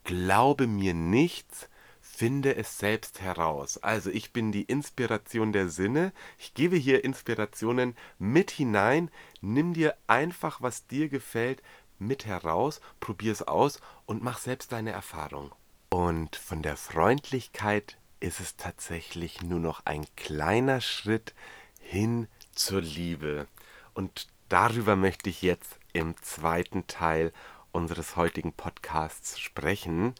glaube 0.03 0.67
mir 0.67 0.93
nichts, 0.93 1.69
finde 2.01 2.55
es 2.55 2.77
selbst 2.77 3.21
heraus. 3.21 3.77
Also 3.77 4.09
ich 4.09 4.33
bin 4.33 4.51
die 4.51 4.63
Inspiration 4.63 5.53
der 5.53 5.69
Sinne. 5.69 6.11
Ich 6.37 6.53
gebe 6.53 6.75
hier 6.75 7.03
Inspirationen 7.03 7.95
mit 8.17 8.51
hinein. 8.51 9.09
Nimm 9.41 9.73
dir 9.73 9.95
einfach, 10.07 10.61
was 10.61 10.85
dir 10.87 11.09
gefällt, 11.09 11.63
mit 11.97 12.25
heraus, 12.25 12.81
probier 12.99 13.31
es 13.31 13.41
aus 13.41 13.79
und 14.05 14.21
mach 14.21 14.37
selbst 14.37 14.71
deine 14.71 14.91
Erfahrung. 14.91 15.51
Und 15.89 16.35
von 16.35 16.61
der 16.61 16.77
Freundlichkeit 16.77 17.97
ist 18.19 18.39
es 18.39 18.57
tatsächlich 18.57 19.41
nur 19.41 19.59
noch 19.59 19.85
ein 19.85 20.05
kleiner 20.15 20.81
Schritt 20.81 21.33
hin 21.79 22.27
zur 22.53 22.81
Liebe. 22.81 23.47
Und 23.93 24.27
darüber 24.49 24.95
möchte 24.95 25.29
ich 25.29 25.41
jetzt 25.41 25.78
im 25.93 26.15
zweiten 26.21 26.87
Teil 26.87 27.33
unseres 27.71 28.15
heutigen 28.15 28.53
Podcasts 28.53 29.39
sprechen, 29.39 30.15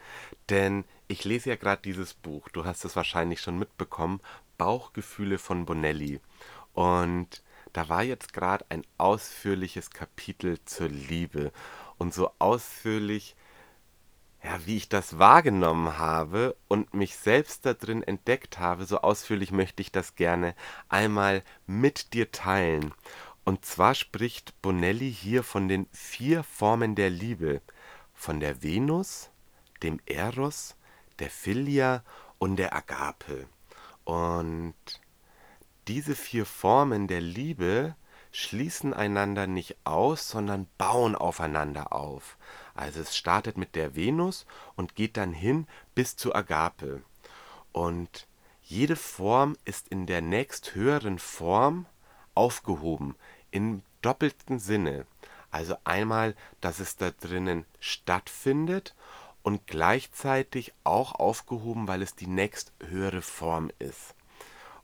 denn 0.50 0.86
ich 1.08 1.26
lese 1.26 1.50
ja 1.50 1.56
gerade 1.56 1.82
dieses 1.82 2.14
Buch, 2.14 2.50
du 2.50 2.66
hast 2.66 2.86
es 2.86 2.96
wahrscheinlich 2.96 3.42
schon 3.42 3.58
mitbekommen, 3.58 4.22
Bauchgefühle 4.58 5.38
von 5.40 5.66
Bonelli. 5.66 6.20
Und 6.74 7.44
da 7.74 7.90
war 7.90 8.04
jetzt 8.04 8.34
gerade 8.34 8.66
ein 8.70 8.84
ausführliches 8.98 9.90
Kapitel 9.90 10.60
zur 10.66 10.90
Liebe. 10.90 11.52
Und 11.98 12.14
so 12.14 12.32
ausführlich 12.40 13.36
ja, 14.44 14.66
wie 14.66 14.78
ich 14.78 14.88
das 14.88 15.20
wahrgenommen 15.20 15.98
habe 15.98 16.56
und 16.68 16.94
mich 16.94 17.18
selbst 17.18 17.66
da 17.66 17.74
drin 17.74 18.04
entdeckt 18.04 18.58
habe, 18.58 18.86
so 18.86 19.02
ausführlich 19.02 19.52
möchte 19.52 19.82
ich 19.82 19.92
das 19.92 20.16
gerne 20.16 20.56
einmal 20.88 21.44
mit 21.68 22.14
dir 22.14 22.32
teilen. 22.32 22.94
Und 23.50 23.66
zwar 23.66 23.96
spricht 23.96 24.62
Bonelli 24.62 25.12
hier 25.12 25.42
von 25.42 25.68
den 25.68 25.88
vier 25.92 26.44
Formen 26.44 26.94
der 26.94 27.10
Liebe, 27.10 27.64
von 28.14 28.40
der 28.40 28.62
Venus, 28.62 29.32
dem 29.82 30.00
Eros, 30.06 30.76
der 31.18 31.32
Philia 31.32 32.04
und 32.38 32.58
der 32.58 32.76
Agape. 32.76 33.48
Und 34.04 34.76
diese 35.88 36.14
vier 36.14 36.46
Formen 36.46 37.08
der 37.08 37.22
Liebe 37.22 37.96
schließen 38.32 38.94
einander 38.94 39.48
nicht 39.48 39.78
aus, 39.84 40.30
sondern 40.30 40.68
bauen 40.78 41.16
aufeinander 41.16 41.92
auf. 41.92 42.38
Also 42.76 43.00
es 43.00 43.18
startet 43.18 43.58
mit 43.58 43.74
der 43.74 43.96
Venus 43.96 44.46
und 44.76 44.94
geht 44.94 45.18
dann 45.18 45.34
hin 45.34 45.66
bis 45.96 46.16
zu 46.16 46.36
Agape. 46.36 47.02
Und 47.72 48.28
jede 48.62 48.96
Form 48.96 49.58
ist 49.66 49.88
in 49.88 50.06
der 50.06 50.22
nächsthöheren 50.22 51.18
Form 51.18 51.88
aufgehoben, 52.36 53.16
im 53.52 53.82
doppelten 54.02 54.60
Sinne. 54.60 55.06
Also 55.52 55.76
einmal, 55.84 56.36
dass 56.62 56.80
es 56.80 56.96
da 56.96 57.12
drinnen 57.12 57.66
stattfindet 57.80 58.96
und 59.42 59.66
gleichzeitig 59.68 60.74
auch 60.84 61.14
aufgehoben, 61.14 61.88
weil 61.88 62.02
es 62.02 62.16
die 62.16 62.28
nächsthöhere 62.28 63.22
Form 63.22 63.72
ist. 63.80 64.16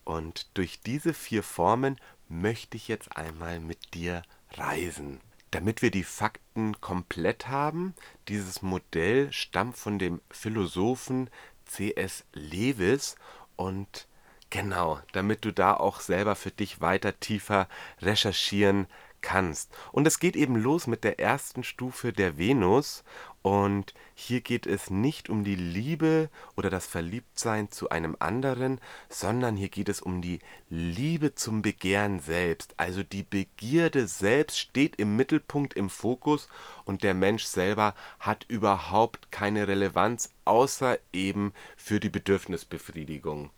Und 0.03 0.47
durch 0.55 0.81
diese 0.81 1.13
vier 1.13 1.43
Formen 1.43 1.99
möchte 2.29 2.77
ich 2.77 2.87
jetzt 2.87 3.15
einmal 3.15 3.59
mit 3.59 3.93
dir 3.93 4.23
reisen. 4.51 5.19
Damit 5.51 5.81
wir 5.81 5.91
die 5.91 6.03
Fakten 6.03 6.79
komplett 6.81 7.47
haben, 7.47 7.93
dieses 8.27 8.61
Modell 8.61 9.31
stammt 9.31 9.77
von 9.77 9.99
dem 9.99 10.21
Philosophen 10.29 11.29
C.S. 11.65 12.25
Lewis 12.33 13.15
und 13.55 14.07
genau, 14.55 14.99
damit 15.11 15.43
du 15.43 15.51
da 15.51 15.73
auch 15.73 15.99
selber 15.99 16.35
für 16.35 16.51
dich 16.51 16.79
weiter 16.79 17.19
tiefer 17.19 17.67
recherchieren 18.01 18.87
kannst. 19.19 19.69
Und 19.91 20.07
es 20.07 20.19
geht 20.19 20.37
eben 20.37 20.55
los 20.55 20.87
mit 20.87 21.03
der 21.03 21.19
ersten 21.19 21.63
Stufe 21.63 22.13
der 22.13 22.37
Venus. 22.37 23.03
Und 23.41 23.93
hier 24.13 24.39
geht 24.39 24.65
es 24.65 24.89
nicht 24.89 25.29
um 25.29 25.43
die 25.43 25.55
Liebe 25.55 26.29
oder 26.55 26.69
das 26.69 26.87
Verliebtsein 26.87 27.69
zu 27.69 27.89
einem 27.89 28.15
anderen, 28.19 28.79
sondern 29.09 29.57
hier 29.57 29.67
geht 29.67 29.89
es 29.89 29.99
um 29.99 30.21
die 30.21 30.39
Liebe 30.69 31.35
zum 31.35 31.61
Begehren 31.61 32.21
selbst. 32.21 32.75
Also 32.77 33.03
die 33.03 33.23
Begierde 33.23 34.07
selbst 34.07 34.57
steht 34.57 34.95
im 34.95 35.17
Mittelpunkt, 35.17 35.73
im 35.73 35.89
Fokus 35.89 36.47
und 36.85 37.03
der 37.03 37.13
Mensch 37.13 37.43
selber 37.43 37.93
hat 38.19 38.45
überhaupt 38.47 39.31
keine 39.31 39.67
Relevanz, 39.67 40.31
außer 40.45 40.97
eben 41.11 41.51
für 41.75 41.99
die 41.99 42.09
Bedürfnisbefriedigung. 42.09 43.51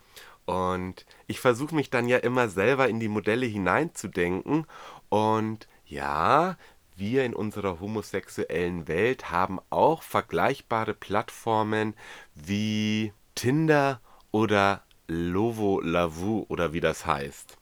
Und 0.48 1.06
ich 1.28 1.42
versuche 1.42 1.76
mich 1.76 1.90
dann 1.90 2.08
ja 2.08 2.18
immer 2.18 2.48
selber 2.48 2.88
in 2.88 3.02
die 3.02 3.10
Modelle 3.10 3.46
hineinzudenken. 3.46 4.66
Und 5.10 5.68
ja, 5.86 6.56
wir 6.96 7.26
in 7.26 7.36
unserer 7.36 7.82
homosexuellen 7.82 8.88
Welt 8.88 9.30
haben 9.30 9.60
auch 9.70 10.04
vergleichbare 10.04 10.94
Plattformen 10.94 11.96
wie 12.34 13.12
Tinder 13.36 14.00
oder 14.32 14.84
Lovo 15.08 15.82
Lavu 15.82 16.46
oder 16.48 16.72
wie 16.72 16.82
das 16.82 17.06
heißt. 17.06 17.58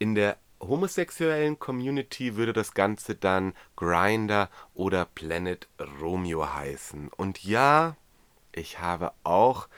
In 0.00 0.16
der 0.16 0.36
homosexuellen 0.60 1.60
Community 1.60 2.34
würde 2.34 2.52
das 2.52 2.74
Ganze 2.74 3.14
dann 3.14 3.54
Grinder 3.76 4.50
oder 4.74 5.04
Planet 5.04 5.68
Romeo 6.00 6.52
heißen. 6.52 7.08
Und 7.16 7.44
ja, 7.44 7.96
ich 8.52 8.80
habe 8.80 9.12
auch 9.22 9.68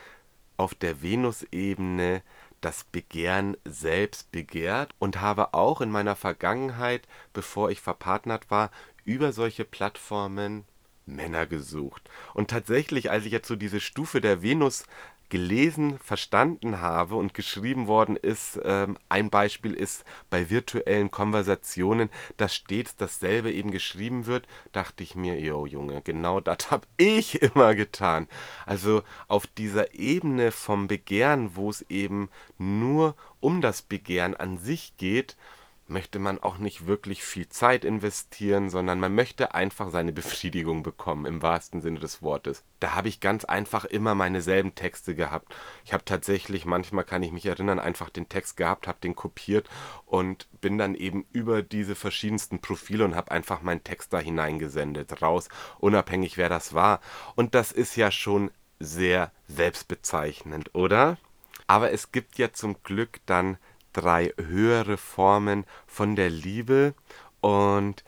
auf 0.56 0.75
der 0.75 1.02
Venusebene 1.02 2.23
das 2.61 2.85
Begehren 2.85 3.56
selbst 3.64 4.30
begehrt 4.30 4.94
und 4.99 5.21
habe 5.21 5.52
auch 5.54 5.80
in 5.80 5.90
meiner 5.90 6.16
Vergangenheit, 6.16 7.06
bevor 7.32 7.71
ich 7.71 7.80
verpartnert 7.80 8.50
war, 8.50 8.71
über 9.04 9.32
solche 9.32 9.64
Plattformen 9.64 10.64
Männer 11.04 11.47
gesucht. 11.47 12.09
Und 12.35 12.50
tatsächlich, 12.50 13.11
als 13.11 13.25
ich 13.25 13.32
jetzt 13.32 13.49
so 13.49 13.56
diese 13.56 13.80
Stufe 13.80 14.21
der 14.21 14.42
Venus 14.42 14.85
gelesen, 15.32 15.98
verstanden 15.98 16.82
habe 16.82 17.14
und 17.14 17.32
geschrieben 17.32 17.86
worden 17.86 18.16
ist. 18.16 18.60
Ähm, 18.64 18.98
ein 19.08 19.30
Beispiel 19.30 19.72
ist 19.72 20.04
bei 20.28 20.50
virtuellen 20.50 21.10
Konversationen, 21.10 22.10
dass 22.36 22.54
stets 22.54 22.96
dasselbe 22.96 23.50
eben 23.50 23.70
geschrieben 23.70 24.26
wird, 24.26 24.46
dachte 24.72 25.02
ich 25.02 25.14
mir, 25.14 25.40
jo 25.40 25.64
Junge, 25.64 26.02
genau 26.02 26.40
das 26.40 26.58
habe 26.70 26.86
ich 26.98 27.40
immer 27.40 27.74
getan. 27.74 28.28
Also 28.66 29.04
auf 29.26 29.46
dieser 29.46 29.94
Ebene 29.94 30.52
vom 30.52 30.86
Begehren, 30.86 31.56
wo 31.56 31.70
es 31.70 31.80
eben 31.88 32.28
nur 32.58 33.16
um 33.40 33.62
das 33.62 33.80
Begehren 33.80 34.36
an 34.36 34.58
sich 34.58 34.98
geht, 34.98 35.38
möchte 35.86 36.18
man 36.18 36.38
auch 36.38 36.58
nicht 36.58 36.86
wirklich 36.86 37.22
viel 37.22 37.48
Zeit 37.48 37.84
investieren, 37.84 38.70
sondern 38.70 39.00
man 39.00 39.14
möchte 39.14 39.54
einfach 39.54 39.90
seine 39.90 40.12
Befriedigung 40.12 40.82
bekommen, 40.82 41.26
im 41.26 41.42
wahrsten 41.42 41.80
Sinne 41.80 42.00
des 42.00 42.22
Wortes. 42.22 42.64
Da 42.80 42.94
habe 42.94 43.08
ich 43.08 43.20
ganz 43.20 43.44
einfach 43.44 43.84
immer 43.84 44.14
meine 44.14 44.40
selben 44.40 44.74
Texte 44.74 45.14
gehabt. 45.14 45.54
Ich 45.84 45.92
habe 45.92 46.04
tatsächlich, 46.04 46.64
manchmal 46.64 47.04
kann 47.04 47.22
ich 47.22 47.32
mich 47.32 47.46
erinnern, 47.46 47.78
einfach 47.78 48.10
den 48.10 48.28
Text 48.28 48.56
gehabt, 48.56 48.86
habe 48.88 48.98
den 49.02 49.14
kopiert 49.14 49.68
und 50.06 50.48
bin 50.60 50.78
dann 50.78 50.94
eben 50.94 51.26
über 51.32 51.62
diese 51.62 51.94
verschiedensten 51.94 52.60
Profile 52.60 53.04
und 53.04 53.14
habe 53.14 53.30
einfach 53.30 53.62
meinen 53.62 53.84
Text 53.84 54.12
da 54.12 54.18
hineingesendet, 54.18 55.20
raus, 55.22 55.48
unabhängig 55.78 56.36
wer 56.38 56.48
das 56.48 56.74
war. 56.74 57.00
Und 57.34 57.54
das 57.54 57.72
ist 57.72 57.96
ja 57.96 58.10
schon 58.10 58.50
sehr 58.78 59.30
selbstbezeichnend, 59.46 60.74
oder? 60.74 61.18
Aber 61.66 61.92
es 61.92 62.12
gibt 62.12 62.38
ja 62.38 62.52
zum 62.52 62.82
Glück 62.82 63.20
dann 63.26 63.56
drei 63.92 64.32
höhere 64.38 64.96
Formen 64.96 65.64
von 65.87 66.16
der 66.16 66.30
Liebe 66.30 66.94
und 67.40 68.04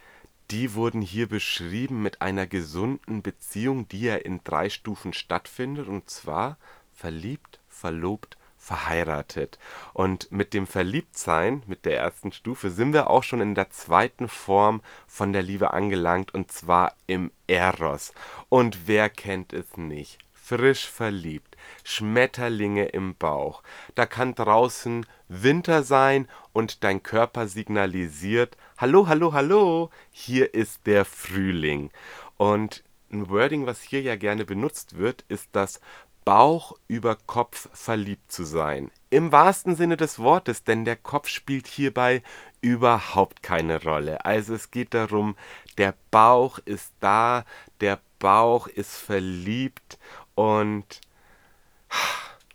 die 0.51 0.75
wurden 0.75 1.01
hier 1.01 1.29
beschrieben 1.29 2.03
mit 2.03 2.21
einer 2.21 2.47
gesunden 2.47 3.23
Beziehung, 3.23 3.89
die 3.89 4.03
ja 4.03 4.17
in 4.17 4.41
drei 4.45 4.69
Stufen 4.69 5.13
stattfindet, 5.13 5.89
und 5.89 6.11
zwar 6.11 6.59
verliebt, 6.93 7.61
verlobt, 7.69 8.37
verheiratet. 8.59 9.59
Und 9.95 10.31
mit 10.31 10.53
dem 10.53 10.67
Verliebtsein, 10.67 11.63
mit 11.67 11.85
der 11.87 11.99
ersten 11.99 12.31
Stufe, 12.31 12.71
sind 12.71 12.93
wir 12.93 13.09
auch 13.09 13.23
schon 13.23 13.41
in 13.41 13.55
der 13.55 13.71
zweiten 13.71 14.29
Form 14.29 14.83
von 15.07 15.33
der 15.33 15.43
Liebe 15.43 15.73
angelangt, 15.73 16.35
und 16.35 16.53
zwar 16.53 16.95
im 17.07 17.31
Eros. 17.47 18.13
Und 18.49 18.87
wer 18.87 19.09
kennt 19.09 19.53
es 19.55 19.77
nicht? 19.77 20.25
frisch 20.45 20.87
verliebt, 20.87 21.54
Schmetterlinge 21.83 22.87
im 22.87 23.15
Bauch. 23.17 23.63
Da 23.95 24.07
kann 24.07 24.35
draußen 24.35 25.07
Winter 25.29 25.83
sein 25.83 26.29
und 26.53 26.85
dein 26.85 27.03
Körper 27.03 27.49
signalisiert, 27.49 28.57
hallo, 28.77 29.07
hallo, 29.09 29.33
hallo, 29.33 29.91
hier 30.11 30.55
ist 30.55 30.87
der 30.87 31.05
Frühling. 31.05 31.91
Und 32.37 32.85
ein 33.13 33.29
Wording, 33.29 33.67
was 33.67 33.81
hier 33.83 34.03
ja 34.03 34.17
gerne 34.17 34.45
benutzt 34.45 34.99
wird, 34.99 35.25
ist 35.29 35.51
das 35.53 35.81
Bauch 36.25 36.73
über 36.89 37.17
Kopf 37.27 37.69
verliebt 37.75 38.33
zu 38.33 38.45
sein. 38.45 38.91
Im 39.11 39.31
wahrsten 39.31 39.77
Sinne 39.77 39.97
des 39.97 40.19
Wortes, 40.19 40.65
denn 40.65 40.85
der 40.85 40.97
Kopf 40.97 41.29
spielt 41.29 41.67
hierbei 41.67 42.23
überhaupt 42.63 43.43
keine 43.43 43.83
Rolle. 43.83 44.25
Also 44.25 44.55
es 44.55 44.71
geht 44.71 44.95
darum, 44.95 45.37
der 45.77 45.95
Bauch 46.11 46.59
ist 46.65 46.93
da, 47.01 47.45
der 47.81 48.01
Bauch 48.19 48.67
ist 48.69 48.97
verliebt 48.97 49.99
und 50.35 51.01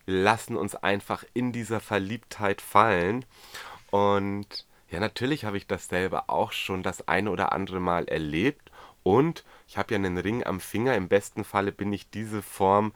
lassen 0.05 0.55
uns 0.55 0.75
einfach 0.75 1.24
in 1.34 1.51
dieser 1.51 1.79
Verliebtheit 1.79 2.62
fallen. 2.62 3.25
Und 3.91 4.65
ja, 4.89 5.00
natürlich 5.00 5.46
habe 5.46 5.58
ich 5.58 5.67
das 5.67 5.88
selber 5.88 6.25
auch 6.27 6.51
schon 6.51 6.84
das 6.84 7.08
eine 7.08 7.31
oder 7.31 7.51
andere 7.53 7.79
Mal 7.79 8.08
erlebt. 8.08 8.72
Und 9.03 9.46
ich 9.67 9.77
habe 9.77 9.93
ja 9.93 9.98
einen 9.98 10.17
Ring 10.17 10.43
am 10.43 10.60
Finger. 10.60 10.96
Im 10.96 11.08
besten 11.08 11.43
Falle 11.43 11.72
bin 11.72 11.93
ich 11.93 12.10
diese 12.10 12.41
Form 12.41 12.91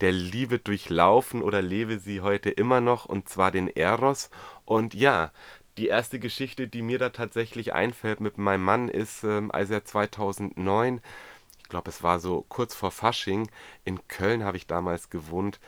der 0.00 0.12
Liebe 0.12 0.58
durchlaufen 0.58 1.42
oder 1.42 1.62
lebe 1.62 1.98
sie 1.98 2.20
heute 2.20 2.50
immer 2.50 2.80
noch, 2.80 3.06
und 3.06 3.28
zwar 3.28 3.50
den 3.50 3.68
Eros. 3.68 4.30
Und 4.64 4.94
ja, 4.94 5.32
die 5.78 5.88
erste 5.88 6.18
Geschichte, 6.18 6.68
die 6.68 6.82
mir 6.82 6.98
da 6.98 7.10
tatsächlich 7.10 7.74
einfällt 7.74 8.20
mit 8.20 8.38
meinem 8.38 8.64
Mann, 8.64 8.88
ist, 8.88 9.24
ähm, 9.24 9.50
als 9.50 9.70
er 9.70 9.84
2009 9.84 11.00
ich 11.66 11.70
glaube, 11.70 11.90
es 11.90 12.04
war 12.04 12.20
so 12.20 12.46
kurz 12.48 12.76
vor 12.76 12.92
Fasching, 12.92 13.50
in 13.84 14.06
Köln 14.06 14.44
habe 14.44 14.56
ich 14.56 14.68
damals 14.68 15.10
gewohnt, 15.10 15.58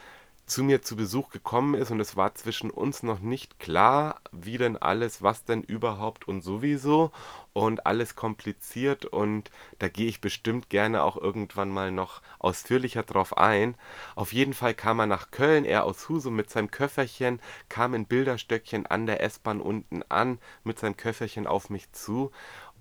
zu 0.48 0.64
mir 0.64 0.82
zu 0.82 0.96
Besuch 0.96 1.30
gekommen 1.30 1.74
ist 1.74 1.90
und 1.90 2.00
es 2.00 2.16
war 2.16 2.34
zwischen 2.34 2.70
uns 2.70 3.02
noch 3.02 3.20
nicht 3.20 3.58
klar, 3.58 4.20
wie 4.32 4.58
denn 4.58 4.76
alles, 4.76 5.22
was 5.22 5.44
denn 5.44 5.62
überhaupt 5.62 6.26
und 6.26 6.42
sowieso 6.42 7.12
und 7.52 7.86
alles 7.86 8.16
kompliziert 8.16 9.04
und 9.04 9.50
da 9.78 9.88
gehe 9.88 10.08
ich 10.08 10.20
bestimmt 10.20 10.70
gerne 10.70 11.02
auch 11.02 11.16
irgendwann 11.16 11.70
mal 11.70 11.92
noch 11.92 12.22
ausführlicher 12.38 13.02
drauf 13.02 13.36
ein. 13.36 13.76
Auf 14.16 14.32
jeden 14.32 14.54
Fall 14.54 14.74
kam 14.74 14.98
er 15.00 15.06
nach 15.06 15.30
Köln, 15.30 15.64
er 15.64 15.84
aus 15.84 16.08
Husum 16.08 16.34
mit 16.34 16.50
seinem 16.50 16.70
Köfferchen, 16.70 17.40
kam 17.68 17.94
in 17.94 18.06
Bilderstöckchen 18.06 18.86
an 18.86 19.06
der 19.06 19.22
S-Bahn 19.22 19.60
unten 19.60 20.02
an, 20.08 20.38
mit 20.64 20.78
seinem 20.78 20.96
Köfferchen 20.96 21.46
auf 21.46 21.70
mich 21.70 21.92
zu 21.92 22.32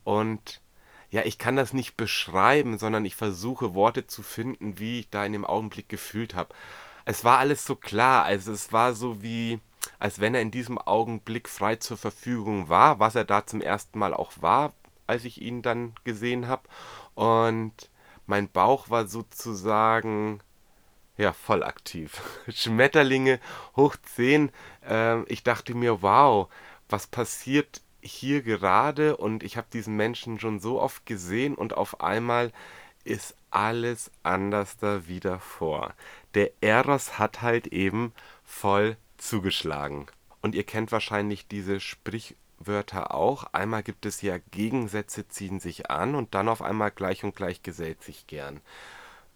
und 0.04 0.62
ja, 1.10 1.22
ich 1.24 1.38
kann 1.38 1.56
das 1.56 1.72
nicht 1.74 1.96
beschreiben, 1.96 2.78
sondern 2.78 3.06
ich 3.06 3.16
versuche 3.16 3.74
Worte 3.74 4.08
zu 4.08 4.24
finden, 4.24 4.78
wie 4.78 5.00
ich 5.00 5.10
da 5.10 5.26
in 5.26 5.32
dem 5.32 5.46
Augenblick 5.46 5.88
gefühlt 5.88 6.36
habe. 6.36 6.54
Es 7.10 7.24
war 7.24 7.38
alles 7.38 7.66
so 7.66 7.78
klar, 7.78 8.26
also 8.26 8.52
es 8.52 8.74
war 8.74 8.94
so 8.94 9.22
wie, 9.24 9.62
als 9.98 10.20
wenn 10.20 10.36
er 10.36 10.42
in 10.42 10.52
diesem 10.52 10.78
Augenblick 10.78 11.48
frei 11.48 11.78
zur 11.78 11.96
Verfügung 11.96 12.68
war, 12.68 13.00
was 13.00 13.16
er 13.16 13.24
da 13.24 13.46
zum 13.46 13.62
ersten 13.62 13.98
Mal 13.98 14.14
auch 14.14 14.34
war, 14.42 14.74
als 15.08 15.24
ich 15.24 15.42
ihn 15.42 15.62
dann 15.62 15.94
gesehen 16.04 16.50
habe. 16.50 16.64
Und 17.16 17.72
mein 18.26 18.50
Bauch 18.50 18.90
war 18.90 19.08
sozusagen 19.08 20.42
ja, 21.16 21.32
voll 21.32 21.64
aktiv. 21.64 22.22
Schmetterlinge 22.50 23.40
hoch 23.78 23.96
10. 24.16 24.52
Äh, 24.86 25.24
ich 25.32 25.44
dachte 25.44 25.76
mir, 25.76 26.02
wow, 26.02 26.50
was 26.90 27.08
passiert 27.08 27.80
hier 28.02 28.42
gerade 28.42 29.16
und 29.16 29.44
ich 29.44 29.56
habe 29.56 29.68
diesen 29.72 29.96
Menschen 29.96 30.42
schon 30.42 30.60
so 30.60 30.82
oft 30.82 31.06
gesehen 31.06 31.56
und 31.56 31.74
auf 31.74 32.02
einmal 32.02 32.52
ist 33.06 33.37
alles 33.52 34.12
anders 34.24 34.78
da 34.78 35.08
wieder 35.08 35.40
vor. 35.40 35.94
Der 36.34 36.52
Eros 36.62 37.20
hat 37.20 37.42
halt 37.42 37.68
eben 37.68 38.14
voll 38.44 38.98
zugeschlagen. 39.18 40.08
Und 40.42 40.56
ihr 40.56 40.64
kennt 40.64 40.92
wahrscheinlich 40.92 41.48
diese 41.48 41.80
Sprichwörter 41.80 43.14
auch. 43.14 43.46
Einmal 43.54 43.84
gibt 43.84 44.06
es 44.06 44.22
ja 44.22 44.38
Gegensätze 44.52 45.28
ziehen 45.28 45.60
sich 45.60 45.90
an 45.90 46.16
und 46.16 46.36
dann 46.36 46.50
auf 46.50 46.62
einmal 46.62 46.92
gleich 46.92 47.24
und 47.24 47.36
gleich 47.36 47.64
gesellt 47.64 48.04
sich 48.04 48.28
gern 48.28 48.62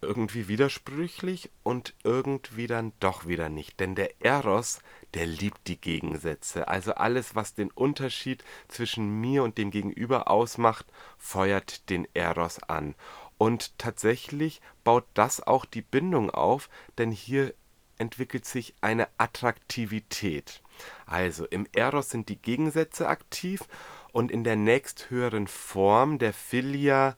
irgendwie 0.02 0.48
widersprüchlich 0.48 1.50
und 1.62 1.94
irgendwie 2.02 2.66
dann 2.66 2.92
doch 3.00 3.26
wieder 3.26 3.48
nicht. 3.48 3.80
Denn 3.80 3.94
der 3.94 4.20
Eros, 4.20 4.80
der 5.14 5.26
liebt 5.26 5.68
die 5.68 5.80
Gegensätze. 5.80 6.68
Also 6.68 6.94
alles, 6.94 7.34
was 7.34 7.54
den 7.54 7.70
Unterschied 7.70 8.44
zwischen 8.68 9.20
mir 9.20 9.44
und 9.44 9.56
dem 9.56 9.70
Gegenüber 9.70 10.28
ausmacht, 10.28 10.86
feuert 11.18 11.88
den 11.88 12.06
Eros 12.14 12.58
an. 12.64 12.94
Und 13.42 13.76
tatsächlich 13.76 14.60
baut 14.84 15.04
das 15.14 15.44
auch 15.44 15.64
die 15.64 15.82
Bindung 15.82 16.30
auf, 16.30 16.70
denn 16.96 17.10
hier 17.10 17.54
entwickelt 17.98 18.44
sich 18.44 18.72
eine 18.80 19.08
Attraktivität. 19.18 20.62
Also 21.06 21.46
im 21.46 21.66
Eros 21.72 22.10
sind 22.10 22.28
die 22.28 22.40
Gegensätze 22.40 23.08
aktiv 23.08 23.64
und 24.12 24.30
in 24.30 24.44
der 24.44 24.54
nächsthöheren 24.54 25.48
Form 25.48 26.20
der 26.20 26.32
Philia 26.32 27.16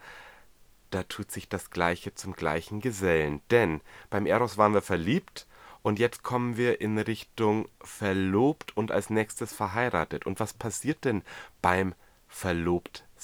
da 0.88 1.02
tut 1.02 1.30
sich 1.30 1.46
das 1.46 1.68
Gleiche 1.68 2.14
zum 2.14 2.32
gleichen 2.32 2.80
Gesellen. 2.80 3.42
Denn 3.50 3.82
beim 4.08 4.24
Eros 4.24 4.56
waren 4.56 4.72
wir 4.72 4.80
verliebt 4.80 5.46
und 5.82 5.98
jetzt 5.98 6.22
kommen 6.22 6.56
wir 6.56 6.80
in 6.80 6.98
Richtung 6.98 7.68
verlobt 7.82 8.74
und 8.78 8.92
als 8.92 9.10
nächstes 9.10 9.52
verheiratet. 9.52 10.24
Und 10.24 10.40
was 10.40 10.54
passiert 10.54 11.04
denn 11.04 11.22
beim 11.60 11.94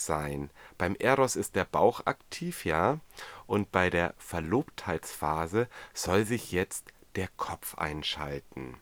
Verlobtsein? 0.01 0.51
Beim 0.79 0.97
Eros 0.99 1.37
ist 1.37 1.55
der 1.57 1.65
Bauch 1.65 2.07
aktiv, 2.07 2.65
ja, 2.65 3.01
und 3.47 3.71
bei 3.71 3.91
der 3.91 4.15
Verlobtheitsphase 4.19 5.69
soll 5.93 6.25
sich 6.25 6.53
jetzt 6.53 6.93
der 7.17 7.29
Kopf 7.37 7.77
einschalten. 7.77 8.77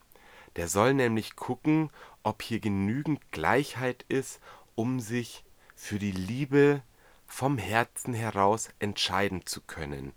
Der 0.55 0.67
soll 0.67 0.93
nämlich 0.93 1.35
gucken, 1.35 1.89
ob 2.23 2.41
hier 2.41 2.59
genügend 2.59 3.31
Gleichheit 3.31 4.05
ist, 4.07 4.39
um 4.75 4.99
sich 4.99 5.43
für 5.75 5.99
die 5.99 6.11
Liebe 6.11 6.81
vom 7.27 7.57
Herzen 7.57 8.13
heraus 8.13 8.69
entscheiden 8.79 9.45
zu 9.45 9.61
können. 9.61 10.13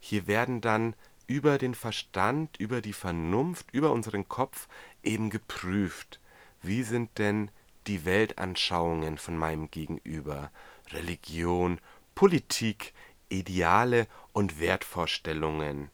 Hier 0.00 0.26
werden 0.26 0.60
dann 0.60 0.94
über 1.26 1.58
den 1.58 1.74
Verstand, 1.74 2.58
über 2.58 2.80
die 2.80 2.92
Vernunft, 2.92 3.70
über 3.72 3.92
unseren 3.92 4.28
Kopf 4.28 4.68
eben 5.02 5.30
geprüft. 5.30 6.20
Wie 6.60 6.82
sind 6.82 7.18
denn 7.18 7.50
die 7.86 8.04
Weltanschauungen 8.04 9.18
von 9.18 9.36
meinem 9.36 9.70
Gegenüber? 9.70 10.50
Religion, 10.92 11.80
Politik, 12.14 12.92
Ideale 13.28 14.06
und 14.32 14.60
Wertvorstellungen. 14.60 15.90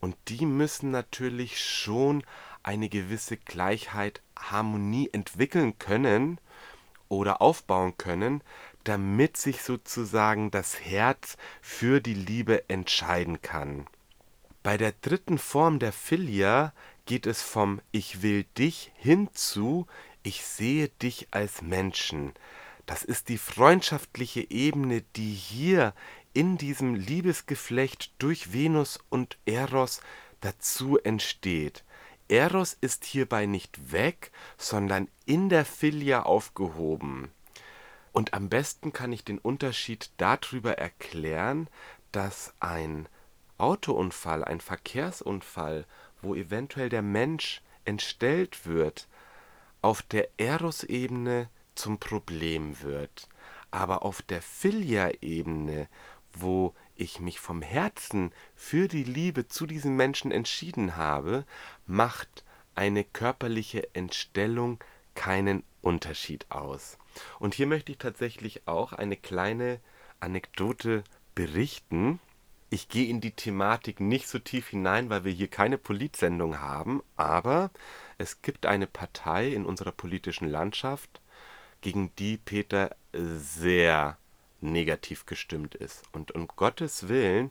Und 0.00 0.16
die 0.28 0.46
müssen 0.46 0.90
natürlich 0.90 1.62
schon 1.62 2.24
eine 2.62 2.88
gewisse 2.88 3.36
Gleichheit, 3.36 4.22
Harmonie 4.38 5.10
entwickeln 5.12 5.78
können 5.78 6.38
oder 7.08 7.42
aufbauen 7.42 7.96
können, 7.96 8.42
damit 8.84 9.36
sich 9.36 9.62
sozusagen 9.62 10.50
das 10.50 10.80
Herz 10.80 11.36
für 11.60 12.00
die 12.00 12.14
Liebe 12.14 12.68
entscheiden 12.68 13.42
kann. 13.42 13.86
Bei 14.62 14.76
der 14.76 14.92
dritten 14.92 15.38
Form 15.38 15.78
der 15.78 15.92
Philia 15.92 16.72
geht 17.06 17.26
es 17.26 17.42
vom 17.42 17.80
Ich 17.92 18.22
will 18.22 18.44
dich 18.56 18.92
hin 18.94 19.28
zu 19.32 19.86
Ich 20.22 20.44
sehe 20.44 20.88
dich 20.88 21.28
als 21.30 21.62
Menschen. 21.62 22.34
Das 22.84 23.04
ist 23.04 23.28
die 23.28 23.38
freundschaftliche 23.38 24.50
Ebene, 24.50 25.02
die 25.16 25.32
hier 25.32 25.94
in 26.34 26.58
diesem 26.58 26.94
Liebesgeflecht 26.94 28.12
durch 28.18 28.52
Venus 28.52 28.98
und 29.08 29.38
Eros 29.46 30.00
dazu 30.40 30.98
entsteht. 30.98 31.84
Eros 32.28 32.76
ist 32.80 33.04
hierbei 33.04 33.46
nicht 33.46 33.92
weg, 33.92 34.30
sondern 34.58 35.08
in 35.24 35.48
der 35.48 35.64
Philia 35.64 36.22
aufgehoben. 36.22 37.30
Und 38.12 38.34
am 38.34 38.48
besten 38.48 38.92
kann 38.92 39.12
ich 39.12 39.24
den 39.24 39.38
Unterschied 39.38 40.10
darüber 40.16 40.78
erklären, 40.78 41.68
dass 42.12 42.52
ein 42.60 43.08
Autounfall, 43.58 44.44
ein 44.44 44.60
Verkehrsunfall, 44.60 45.86
wo 46.22 46.34
eventuell 46.34 46.88
der 46.88 47.02
Mensch 47.02 47.62
entstellt 47.84 48.66
wird, 48.66 49.08
auf 49.82 50.02
der 50.02 50.28
Eros-Ebene 50.36 51.48
zum 51.74 51.98
Problem 51.98 52.82
wird. 52.82 53.28
Aber 53.70 54.02
auf 54.02 54.22
der 54.22 54.42
Philia-Ebene, 54.42 55.88
wo 56.32 56.74
ich 56.96 57.20
mich 57.20 57.40
vom 57.40 57.62
Herzen 57.62 58.32
für 58.54 58.88
die 58.88 59.04
Liebe 59.04 59.48
zu 59.48 59.66
diesem 59.66 59.96
Menschen 59.96 60.32
entschieden 60.32 60.96
habe, 60.96 61.44
macht 61.86 62.44
eine 62.74 63.04
körperliche 63.04 63.94
Entstellung 63.94 64.78
keinen 65.14 65.64
Unterschied 65.82 66.46
aus. 66.50 66.98
Und 67.38 67.54
hier 67.54 67.66
möchte 67.66 67.92
ich 67.92 67.98
tatsächlich 67.98 68.66
auch 68.66 68.92
eine 68.92 69.16
kleine 69.16 69.80
Anekdote 70.20 71.04
berichten. 71.34 72.20
Ich 72.68 72.88
gehe 72.88 73.08
in 73.08 73.20
die 73.20 73.32
Thematik 73.32 74.00
nicht 74.00 74.28
so 74.28 74.38
tief 74.38 74.68
hinein, 74.68 75.10
weil 75.10 75.24
wir 75.24 75.32
hier 75.32 75.48
keine 75.48 75.78
Politsendung 75.78 76.60
haben, 76.60 77.02
aber 77.16 77.70
es 78.20 78.42
gibt 78.42 78.66
eine 78.66 78.86
Partei 78.86 79.48
in 79.48 79.64
unserer 79.64 79.92
politischen 79.92 80.46
Landschaft, 80.46 81.22
gegen 81.80 82.14
die 82.16 82.36
Peter 82.36 82.94
sehr 83.14 84.18
negativ 84.60 85.24
gestimmt 85.24 85.74
ist. 85.74 86.02
Und 86.12 86.32
um 86.32 86.46
Gottes 86.46 87.08
Willen, 87.08 87.50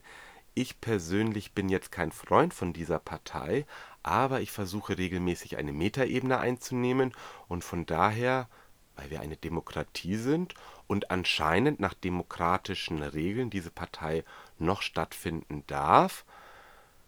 ich 0.53 0.79
persönlich 0.79 1.53
bin 1.53 1.69
jetzt 1.69 1.91
kein 1.91 2.11
Freund 2.11 2.53
von 2.53 2.71
dieser 2.71 2.99
Partei, 2.99 3.65
aber 4.03 4.41
ich 4.41 4.51
versuche 4.51 4.99
regelmäßig 4.99 5.57
eine 5.57 5.73
Metaebene 5.73 6.37
einzunehmen 6.37 7.13
und 7.47 7.63
von 7.63 7.87
daher, 7.87 8.47
weil 8.95 9.09
wir 9.09 9.21
eine 9.21 9.37
Demokratie 9.37 10.17
sind 10.17 10.53
und 10.85 11.09
anscheinend 11.09 11.79
nach 11.79 11.95
demokratischen 11.95 13.01
Regeln 13.01 13.49
diese 13.49 13.71
Partei 13.71 14.23
noch 14.59 14.83
stattfinden 14.83 15.63
darf, 15.65 16.25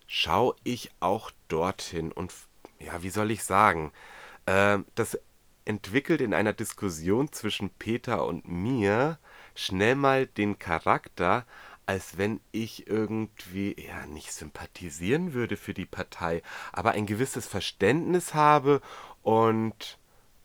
schaue 0.08 0.56
ich 0.63 0.89
auch 1.00 1.30
dorthin 1.47 2.12
und 2.12 2.34
ja, 2.86 3.04
wie 3.04 3.10
soll 3.10 3.32
ich 3.32 3.44
sagen, 3.44 3.91
äh, 4.46 4.80
das 4.96 5.20
entwickelt 5.65 6.22
in 6.22 6.34
einer 6.34 6.54
Diskussion 6.54 7.32
zwischen 7.32 7.70
Peter 7.70 8.26
und 8.26 8.48
mir 8.48 9.20
schnell 9.56 9.96
mal 9.96 10.26
den 10.26 10.60
Charakter, 10.60 11.46
als 11.86 12.17
wenn 12.17 12.39
ich 12.52 12.88
irgendwie 12.88 13.76
ja 13.78 14.06
nicht 14.06 14.32
sympathisieren 14.32 15.34
würde 15.34 15.58
für 15.58 15.74
die 15.74 15.86
Partei, 15.86 16.41
aber 16.72 16.91
ein 16.91 17.06
gewisses 17.06 17.48
Verständnis 17.48 18.34
habe 18.34 18.82
und 19.22 19.98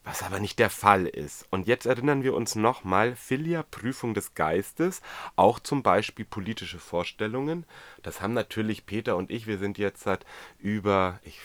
was 0.07 0.23
aber 0.23 0.39
nicht 0.39 0.61
der 0.61 0.71
Fall 0.71 1.07
ist. 1.07 1.47
Und 1.51 1.67
jetzt 1.67 1.85
erinnern 1.85 2.23
wir 2.23 2.35
uns 2.35 2.55
nochmal, 2.55 3.17
Filia, 3.17 3.65
Prüfung 3.65 4.15
des 4.15 4.35
Geistes, 4.35 5.03
auch 5.35 5.59
zum 5.59 5.83
Beispiel 5.83 6.25
politische 6.25 6.79
Vorstellungen. 6.79 7.67
Das 8.05 8.21
haben 8.21 8.33
natürlich 8.33 8.87
Peter 8.87 9.17
und 9.17 9.33
ich, 9.33 9.49
wir 9.49 9.59
sind 9.59 9.79
jetzt 9.79 10.05
seit 10.05 10.25
über, 10.59 11.19
ich 11.25 11.41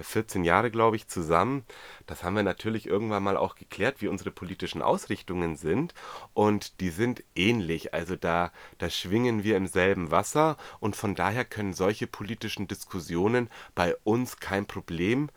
14 0.00 0.44
Jahre, 0.44 0.70
glaube 0.70 0.96
ich, 0.96 1.08
zusammen. 1.08 1.64
Das 2.06 2.22
haben 2.22 2.36
wir 2.36 2.42
natürlich 2.42 2.86
irgendwann 2.86 3.22
mal 3.22 3.36
auch 3.36 3.54
geklärt, 3.54 4.00
wie 4.00 4.08
unsere 4.08 4.30
politischen 4.30 4.82
Ausrichtungen 4.82 5.56
sind. 5.56 5.94
Und 6.34 6.80
die 6.80 6.90
sind 6.90 7.24
ähnlich. 7.34 7.94
Also 7.94 8.16
da, 8.16 8.52
da 8.78 8.90
schwingen 8.90 9.44
wir 9.44 9.56
im 9.56 9.66
selben 9.66 10.10
Wasser. 10.10 10.56
Und 10.80 10.96
von 10.96 11.14
daher 11.14 11.44
können 11.44 11.72
solche 11.72 12.06
politischen 12.06 12.68
Diskussionen 12.68 13.48
bei 13.74 13.96
uns 14.04 14.38
kein 14.38 14.66
Problem 14.66 15.30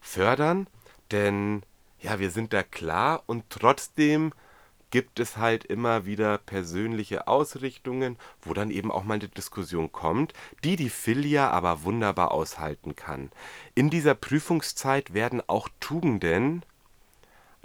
fördern. 0.00 0.68
Denn 1.10 1.62
ja, 2.00 2.18
wir 2.18 2.30
sind 2.30 2.52
da 2.52 2.62
klar 2.62 3.22
und 3.26 3.44
trotzdem 3.50 4.32
gibt 4.90 5.20
es 5.20 5.36
halt 5.36 5.64
immer 5.64 6.06
wieder 6.06 6.38
persönliche 6.38 7.28
Ausrichtungen, 7.28 8.16
wo 8.40 8.54
dann 8.54 8.70
eben 8.70 8.90
auch 8.90 9.04
mal 9.04 9.14
eine 9.14 9.28
Diskussion 9.28 9.92
kommt, 9.92 10.32
die 10.64 10.76
die 10.76 10.90
Filia 10.90 11.50
aber 11.50 11.82
wunderbar 11.82 12.32
aushalten 12.32 12.96
kann. 12.96 13.30
In 13.74 13.90
dieser 13.90 14.14
Prüfungszeit 14.14 15.12
werden 15.14 15.42
auch 15.46 15.68
Tugenden, 15.80 16.64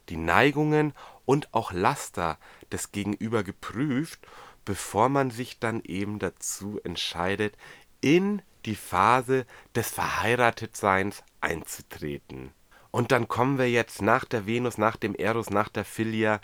die 0.10 0.18
Neigungen 0.18 0.94
und 1.26 1.54
auch 1.54 1.72
Laster 1.72 2.38
des 2.72 2.92
Gegenüber 2.92 3.44
geprüft, 3.44 4.20
bevor 4.66 5.10
man 5.10 5.32
sich 5.32 5.60
dann 5.60 5.82
eben 5.84 6.20
dazu 6.20 6.80
entscheidet, 6.84 7.56
in 8.02 8.42
die 8.66 8.76
Phase 8.76 9.46
des 9.76 9.90
Verheiratetseins 9.90 11.24
einzutreten. 11.42 12.52
Und 12.92 13.12
dann 13.12 13.28
kommen 13.28 13.58
wir 13.58 13.70
jetzt 13.70 14.02
nach 14.02 14.26
der 14.26 14.46
Venus, 14.46 14.78
nach 14.78 14.98
dem 14.98 15.16
Eros, 15.16 15.50
nach 15.50 15.70
der 15.70 15.84
Filia 15.84 16.40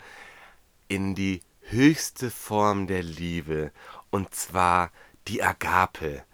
in 0.90 1.14
die 1.14 1.40
höchste 1.62 2.30
Form 2.30 2.88
der 2.88 3.04
Liebe, 3.04 3.70
und 4.10 4.34
zwar 4.34 4.90
die 5.28 5.40
Agape, 5.40 6.24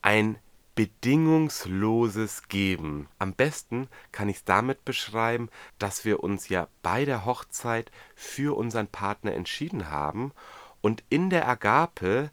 ein 0.00 0.38
bedingungsloses 0.74 2.48
Geben. 2.48 3.08
Am 3.18 3.34
besten 3.34 3.88
kann 4.12 4.30
ich 4.30 4.38
es 4.38 4.44
damit 4.44 4.86
beschreiben, 4.86 5.50
dass 5.78 6.06
wir 6.06 6.24
uns 6.24 6.48
ja 6.48 6.68
bei 6.82 7.04
der 7.04 7.26
Hochzeit 7.26 7.90
für 8.14 8.56
unseren 8.56 8.88
Partner 8.88 9.34
entschieden 9.34 9.90
haben 9.90 10.32
und 10.80 11.04
in 11.10 11.28
der 11.28 11.46
Agape 11.46 12.30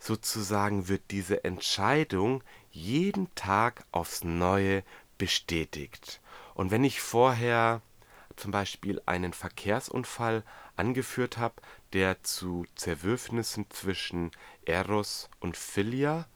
sozusagen 0.00 0.88
wird 0.88 1.02
diese 1.12 1.44
Entscheidung 1.44 2.42
jeden 2.72 3.32
Tag 3.36 3.84
aufs 3.92 4.24
Neue 4.24 4.82
bestätigt. 5.18 6.20
Und 6.54 6.72
wenn 6.72 6.82
ich 6.82 7.00
vorher 7.00 7.80
zum 8.34 8.50
Beispiel 8.50 9.00
einen 9.06 9.32
Verkehrsunfall 9.32 10.42
angeführt 10.76 11.38
habe, 11.38 11.54
der 11.92 12.22
zu 12.22 12.64
Zerwürfnissen 12.74 13.66
zwischen 13.70 14.30
Eros 14.64 15.28
und 15.40 15.56
Philia, 15.56 16.26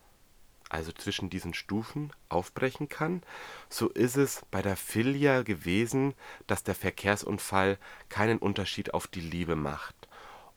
also 0.68 0.92
zwischen 0.92 1.30
diesen 1.30 1.54
Stufen, 1.54 2.12
aufbrechen 2.28 2.88
kann, 2.88 3.22
so 3.68 3.88
ist 3.88 4.16
es 4.16 4.42
bei 4.50 4.62
der 4.62 4.76
Philia 4.76 5.42
gewesen, 5.42 6.14
dass 6.46 6.64
der 6.64 6.74
Verkehrsunfall 6.74 7.78
keinen 8.08 8.38
Unterschied 8.38 8.92
auf 8.92 9.06
die 9.06 9.20
Liebe 9.20 9.56
macht. 9.56 9.94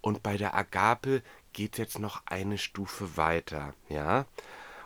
Und 0.02 0.24
bei 0.24 0.38
der 0.38 0.56
Agape 0.56 1.22
geht 1.54 1.78
jetzt 1.78 2.00
noch 2.00 2.24
eine 2.26 2.58
Stufe 2.58 3.18
weiter, 3.18 3.74
ja? 3.90 4.26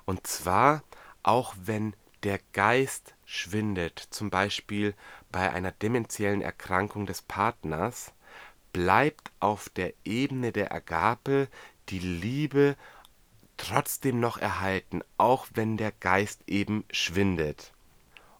Und 0.05 0.27
zwar, 0.27 0.83
auch 1.21 1.55
wenn 1.57 1.95
der 2.23 2.39
Geist 2.51 3.15
schwindet, 3.25 3.99
zum 4.09 4.29
Beispiel 4.29 4.95
bei 5.31 5.51
einer 5.51 5.71
dementiellen 5.71 6.41
Erkrankung 6.41 7.05
des 7.05 7.21
Partners, 7.21 8.13
bleibt 8.73 9.31
auf 9.39 9.69
der 9.69 9.93
Ebene 10.03 10.51
der 10.51 10.73
Agape 10.73 11.47
die 11.89 11.99
Liebe 11.99 12.75
trotzdem 13.57 14.19
noch 14.19 14.37
erhalten, 14.37 15.01
auch 15.17 15.47
wenn 15.53 15.77
der 15.77 15.91
Geist 15.91 16.41
eben 16.47 16.83
schwindet. 16.91 17.71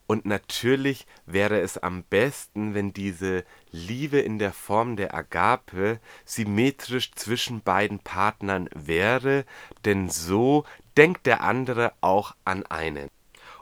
Und 0.06 0.26
natürlich 0.26 1.08
wäre 1.26 1.62
es 1.62 1.78
am 1.78 2.04
besten, 2.04 2.74
wenn 2.74 2.93
diese 2.93 3.46
Liebe 3.72 4.19
in 4.19 4.38
der 4.38 4.52
Form 4.52 4.96
der 4.96 5.15
Agape 5.15 6.00
symmetrisch 6.26 7.12
zwischen 7.13 7.62
beiden 7.62 8.00
Partnern 8.00 8.69
wäre, 8.76 9.46
denn 9.86 10.10
so 10.10 10.65
denkt 10.98 11.26
der 11.26 11.41
andere 11.41 11.93
auch 12.02 12.36
an 12.43 12.65
einen. 12.65 13.10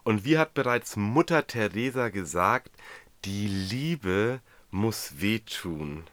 Und 0.04 0.26
wie 0.26 0.38
hat 0.38 0.54
bereits 0.56 0.96
Mutter 0.96 1.46
Teresa 1.46 2.10
gesagt, 2.10 2.72
die 3.24 3.48
Liebe 3.48 4.42
muss 4.72 5.22
wehtun. 5.22 6.06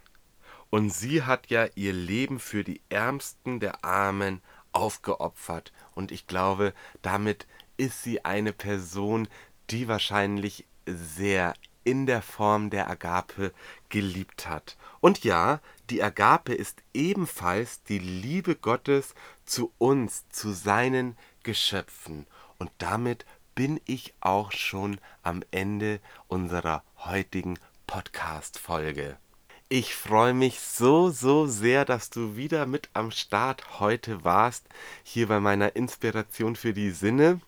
Und 0.70 0.92
sie 0.92 1.22
hat 1.22 1.48
ja 1.48 1.66
ihr 1.74 1.92
Leben 1.92 2.38
für 2.38 2.64
die 2.64 2.80
Ärmsten 2.88 3.60
der 3.60 3.84
Armen 3.84 4.42
aufgeopfert. 4.72 5.72
Und 5.94 6.12
ich 6.12 6.26
glaube, 6.26 6.74
damit 7.02 7.46
ist 7.76 8.02
sie 8.02 8.24
eine 8.24 8.52
Person, 8.52 9.28
die 9.70 9.88
wahrscheinlich 9.88 10.66
sehr 10.86 11.54
in 11.84 12.04
der 12.04 12.20
Form 12.20 12.68
der 12.68 12.90
Agape 12.90 13.52
geliebt 13.88 14.46
hat. 14.46 14.76
Und 15.00 15.24
ja, 15.24 15.60
die 15.88 16.02
Agape 16.02 16.52
ist 16.52 16.82
ebenfalls 16.92 17.82
die 17.84 17.98
Liebe 17.98 18.56
Gottes 18.56 19.14
zu 19.46 19.72
uns, 19.78 20.28
zu 20.28 20.52
seinen 20.52 21.16
Geschöpfen. 21.44 22.26
Und 22.58 22.70
damit 22.76 23.24
bin 23.54 23.80
ich 23.86 24.14
auch 24.20 24.52
schon 24.52 25.00
am 25.22 25.42
Ende 25.50 26.00
unserer 26.26 26.84
heutigen 26.98 27.58
Podcast-Folge. 27.86 29.16
Ich 29.70 29.94
freue 29.94 30.32
mich 30.32 30.60
so, 30.60 31.10
so 31.10 31.46
sehr, 31.46 31.84
dass 31.84 32.08
du 32.08 32.36
wieder 32.36 32.64
mit 32.64 32.88
am 32.94 33.10
Start 33.10 33.80
heute 33.80 34.24
warst, 34.24 34.64
hier 35.02 35.28
bei 35.28 35.40
meiner 35.40 35.76
Inspiration 35.76 36.56
für 36.56 36.72
die 36.72 36.90
Sinne. 36.90 37.42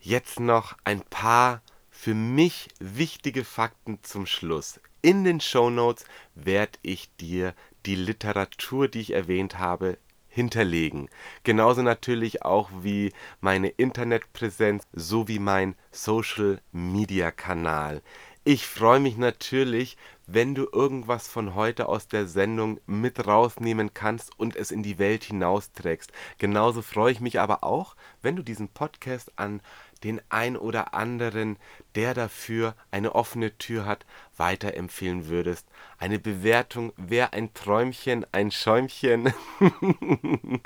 Jetzt 0.00 0.40
noch 0.40 0.78
ein 0.84 1.02
paar 1.02 1.60
für 1.90 2.14
mich 2.14 2.68
wichtige 2.78 3.44
Fakten 3.44 3.98
zum 4.02 4.24
Schluss. 4.24 4.80
In 5.02 5.24
den 5.24 5.42
Show 5.42 5.68
Notes 5.68 6.06
werde 6.34 6.78
ich 6.80 7.14
dir 7.16 7.54
die 7.84 7.96
Literatur, 7.96 8.88
die 8.88 9.00
ich 9.00 9.12
erwähnt 9.12 9.58
habe, 9.58 9.98
hinterlegen. 10.36 11.10
Genauso 11.44 11.82
natürlich 11.82 12.46
auch 12.46 12.70
wie 12.80 13.12
meine 13.42 13.68
Internetpräsenz 13.68 14.86
sowie 14.94 15.38
mein 15.38 15.74
Social 15.90 16.60
Media 16.72 17.30
Kanal. 17.30 18.00
Ich 18.48 18.64
freue 18.64 19.00
mich 19.00 19.16
natürlich, 19.16 19.96
wenn 20.28 20.54
du 20.54 20.68
irgendwas 20.72 21.26
von 21.26 21.56
heute 21.56 21.88
aus 21.88 22.06
der 22.06 22.28
Sendung 22.28 22.78
mit 22.86 23.26
rausnehmen 23.26 23.92
kannst 23.92 24.38
und 24.38 24.54
es 24.54 24.70
in 24.70 24.84
die 24.84 25.00
Welt 25.00 25.24
hinausträgst. 25.24 26.12
Genauso 26.38 26.80
freue 26.80 27.10
ich 27.10 27.18
mich 27.18 27.40
aber 27.40 27.64
auch, 27.64 27.96
wenn 28.22 28.36
du 28.36 28.44
diesen 28.44 28.68
Podcast 28.68 29.32
an 29.34 29.60
den 30.04 30.20
ein 30.28 30.56
oder 30.56 30.94
anderen, 30.94 31.56
der 31.96 32.14
dafür 32.14 32.76
eine 32.92 33.16
offene 33.16 33.58
Tür 33.58 33.84
hat, 33.84 34.06
weiterempfehlen 34.36 35.26
würdest. 35.26 35.66
Eine 35.98 36.20
Bewertung 36.20 36.92
wäre 36.96 37.32
ein 37.32 37.52
Träumchen, 37.52 38.24
ein 38.30 38.52
Schäumchen. 38.52 39.34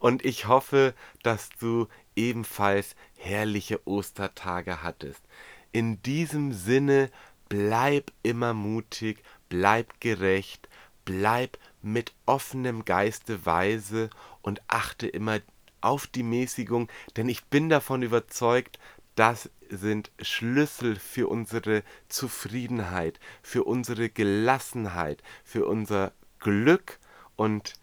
und 0.00 0.22
ich 0.22 0.48
hoffe, 0.48 0.92
dass 1.22 1.48
du 1.58 1.88
ebenfalls 2.14 2.94
herrliche 3.16 3.80
Ostertage 3.86 4.82
hattest. 4.82 5.22
In 5.72 6.02
diesem 6.02 6.52
Sinne, 6.52 7.10
bleib 7.48 8.12
immer 8.22 8.54
mutig, 8.54 9.22
bleib 9.48 10.00
gerecht, 10.00 10.68
bleib 11.04 11.58
mit 11.82 12.12
offenem 12.26 12.84
Geiste 12.84 13.44
weise 13.44 14.10
und 14.42 14.62
achte 14.68 15.06
immer 15.06 15.40
auf 15.80 16.06
die 16.06 16.22
Mäßigung, 16.22 16.88
denn 17.16 17.28
ich 17.28 17.44
bin 17.46 17.68
davon 17.68 18.02
überzeugt, 18.02 18.78
das 19.14 19.50
sind 19.68 20.10
Schlüssel 20.20 20.96
für 20.96 21.28
unsere 21.28 21.82
Zufriedenheit, 22.08 23.20
für 23.42 23.64
unsere 23.64 24.08
Gelassenheit, 24.08 25.22
für 25.44 25.66
unser 25.66 26.12
Glück 26.38 26.98
und 27.36 27.74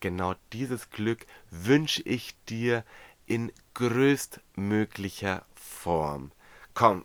genau 0.00 0.34
dieses 0.52 0.90
Glück 0.90 1.26
wünsche 1.50 2.02
ich 2.02 2.34
dir 2.48 2.84
in 3.26 3.52
größtmöglicher 3.72 5.46
Form. 5.54 6.32
Komm, 6.74 7.04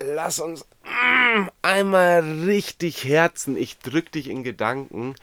lass 0.00 0.40
uns 0.40 0.64
mm, 0.84 1.48
einmal 1.62 2.20
richtig 2.44 3.04
herzen. 3.04 3.56
Ich 3.56 3.78
drück 3.78 4.10
dich 4.12 4.28
in 4.28 4.42
Gedanken. 4.42 5.14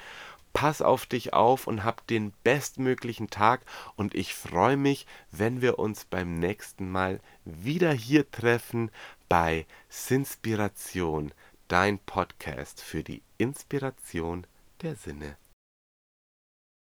Pass 0.54 0.82
auf 0.82 1.06
dich 1.06 1.34
auf 1.34 1.68
und 1.68 1.84
hab 1.84 2.08
den 2.08 2.34
bestmöglichen 2.44 3.30
Tag 3.30 3.62
und 3.96 4.16
ich 4.16 4.34
freue 4.34 4.78
mich, 4.78 5.06
wenn 5.32 5.62
wir 5.62 5.78
uns 5.78 6.06
beim 6.06 6.40
nächsten 6.40 6.90
Mal 6.90 7.20
wieder 7.46 7.92
hier 7.92 8.30
treffen 8.32 8.90
bei 9.30 9.68
Sinspiration, 9.90 11.32
dein 11.68 12.00
Podcast 12.00 12.82
für 12.82 13.04
die 13.04 13.22
Inspiration 13.38 14.48
der 14.82 14.96
Sinne. 14.96 15.38